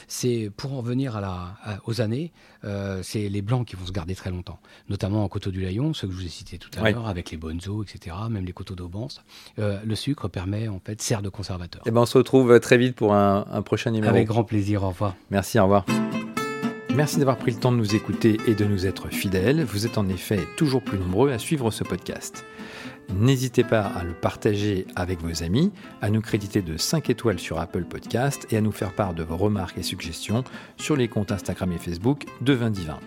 C'est 0.07 0.51
pour 0.55 0.73
en 0.73 0.77
revenir 0.77 1.15
à 1.15 1.21
la, 1.21 1.79
aux 1.85 2.01
années, 2.01 2.33
euh, 2.65 2.90
c'est 3.01 3.29
les 3.29 3.41
blancs 3.41 3.67
qui 3.67 3.75
vont 3.75 3.85
se 3.85 3.91
garder 3.91 4.15
très 4.15 4.29
longtemps, 4.29 4.59
notamment 4.89 5.23
en 5.23 5.27
coteau 5.27 5.51
du 5.51 5.61
Layon, 5.61 5.93
ceux 5.93 6.07
que 6.07 6.13
je 6.13 6.19
vous 6.19 6.25
ai 6.25 6.29
cités 6.29 6.57
tout 6.57 6.69
à 6.77 6.89
l'heure, 6.89 7.07
avec 7.07 7.31
les 7.31 7.37
bonzo, 7.37 7.83
etc., 7.83 8.15
même 8.29 8.45
les 8.45 8.53
coteaux 8.53 8.75
d'Aubance. 8.75 9.21
Euh, 9.59 9.79
le 9.85 9.95
sucre 9.95 10.27
permet, 10.27 10.67
en 10.67 10.79
fait, 10.79 11.01
sert 11.01 11.21
de 11.21 11.29
conservateur. 11.29 11.81
Et 11.85 11.89
eh 11.89 11.91
ben, 11.91 12.01
on 12.01 12.05
se 12.05 12.17
retrouve 12.17 12.59
très 12.59 12.77
vite 12.77 12.95
pour 12.95 13.13
un, 13.13 13.45
un 13.51 13.61
prochain 13.61 13.91
numéro. 13.91 14.13
Avec 14.13 14.27
grand 14.27 14.43
plaisir, 14.43 14.83
au 14.83 14.89
revoir. 14.89 15.15
Merci, 15.29 15.59
au 15.59 15.63
revoir. 15.63 15.85
Merci 16.95 17.19
d'avoir 17.19 17.37
pris 17.37 17.51
le 17.51 17.57
temps 17.57 17.71
de 17.71 17.77
nous 17.77 17.95
écouter 17.95 18.37
et 18.47 18.53
de 18.53 18.65
nous 18.65 18.85
être 18.85 19.07
fidèles. 19.07 19.63
Vous 19.63 19.85
êtes 19.85 19.97
en 19.97 20.09
effet 20.09 20.39
toujours 20.57 20.83
plus 20.83 20.99
nombreux 20.99 21.31
à 21.31 21.39
suivre 21.39 21.71
ce 21.71 21.83
podcast. 21.83 22.43
N'hésitez 23.13 23.63
pas 23.63 23.81
à 23.81 24.03
le 24.03 24.13
partager 24.13 24.85
avec 24.95 25.21
vos 25.21 25.43
amis, 25.43 25.71
à 26.01 26.09
nous 26.09 26.21
créditer 26.21 26.61
de 26.61 26.77
5 26.77 27.09
étoiles 27.09 27.39
sur 27.39 27.59
Apple 27.59 27.83
Podcast 27.83 28.47
et 28.51 28.57
à 28.57 28.61
nous 28.61 28.71
faire 28.71 28.93
part 28.93 29.13
de 29.13 29.23
vos 29.23 29.37
remarques 29.37 29.77
et 29.77 29.83
suggestions 29.83 30.43
sur 30.77 30.95
les 30.95 31.07
comptes 31.07 31.31
Instagram 31.31 31.71
et 31.73 31.77
Facebook 31.77 32.25
de 32.41 32.53
Vin 32.53 32.69
Divin. 32.69 32.99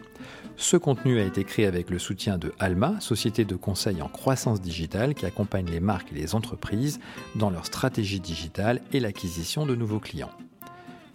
Ce 0.56 0.76
contenu 0.76 1.18
a 1.18 1.24
été 1.24 1.42
créé 1.44 1.66
avec 1.66 1.90
le 1.90 1.98
soutien 1.98 2.38
de 2.38 2.52
Alma, 2.60 3.00
société 3.00 3.44
de 3.44 3.56
conseil 3.56 4.00
en 4.02 4.08
croissance 4.08 4.60
digitale 4.60 5.14
qui 5.14 5.26
accompagne 5.26 5.66
les 5.66 5.80
marques 5.80 6.12
et 6.12 6.16
les 6.16 6.34
entreprises 6.34 7.00
dans 7.34 7.50
leur 7.50 7.66
stratégie 7.66 8.20
digitale 8.20 8.80
et 8.92 9.00
l'acquisition 9.00 9.66
de 9.66 9.74
nouveaux 9.74 9.98
clients. 9.98 10.30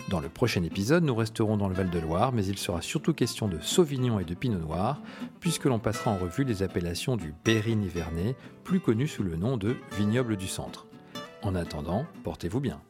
Dans 0.10 0.20
le 0.20 0.30
prochain 0.30 0.64
épisode, 0.64 1.04
nous 1.04 1.14
resterons 1.14 1.56
dans 1.56 1.70
le 1.70 1.76
Val-de-Loire, 1.76 2.32
mais 2.32 2.44
il 2.44 2.58
sera 2.58 2.82
surtout 2.82 3.14
question 3.14 3.48
de 3.48 3.60
Sauvignon 3.60 4.20
et 4.20 4.24
de 4.24 4.34
Pinot 4.34 4.58
Noir, 4.58 5.00
puisque 5.40 5.66
l'on 5.66 5.78
passera 5.78 6.10
en 6.10 6.18
revue 6.18 6.44
les 6.44 6.64
appellations 6.64 7.16
du 7.16 7.32
Berry 7.46 7.76
Nivernais, 7.76 8.36
plus 8.64 8.80
connu 8.80 9.08
sous 9.08 9.22
le 9.22 9.36
nom 9.36 9.56
de 9.56 9.76
vignoble 9.96 10.36
du 10.36 10.48
centre. 10.48 10.88
En 11.44 11.54
attendant, 11.54 12.08
portez-vous 12.24 12.60
bien. 12.60 12.82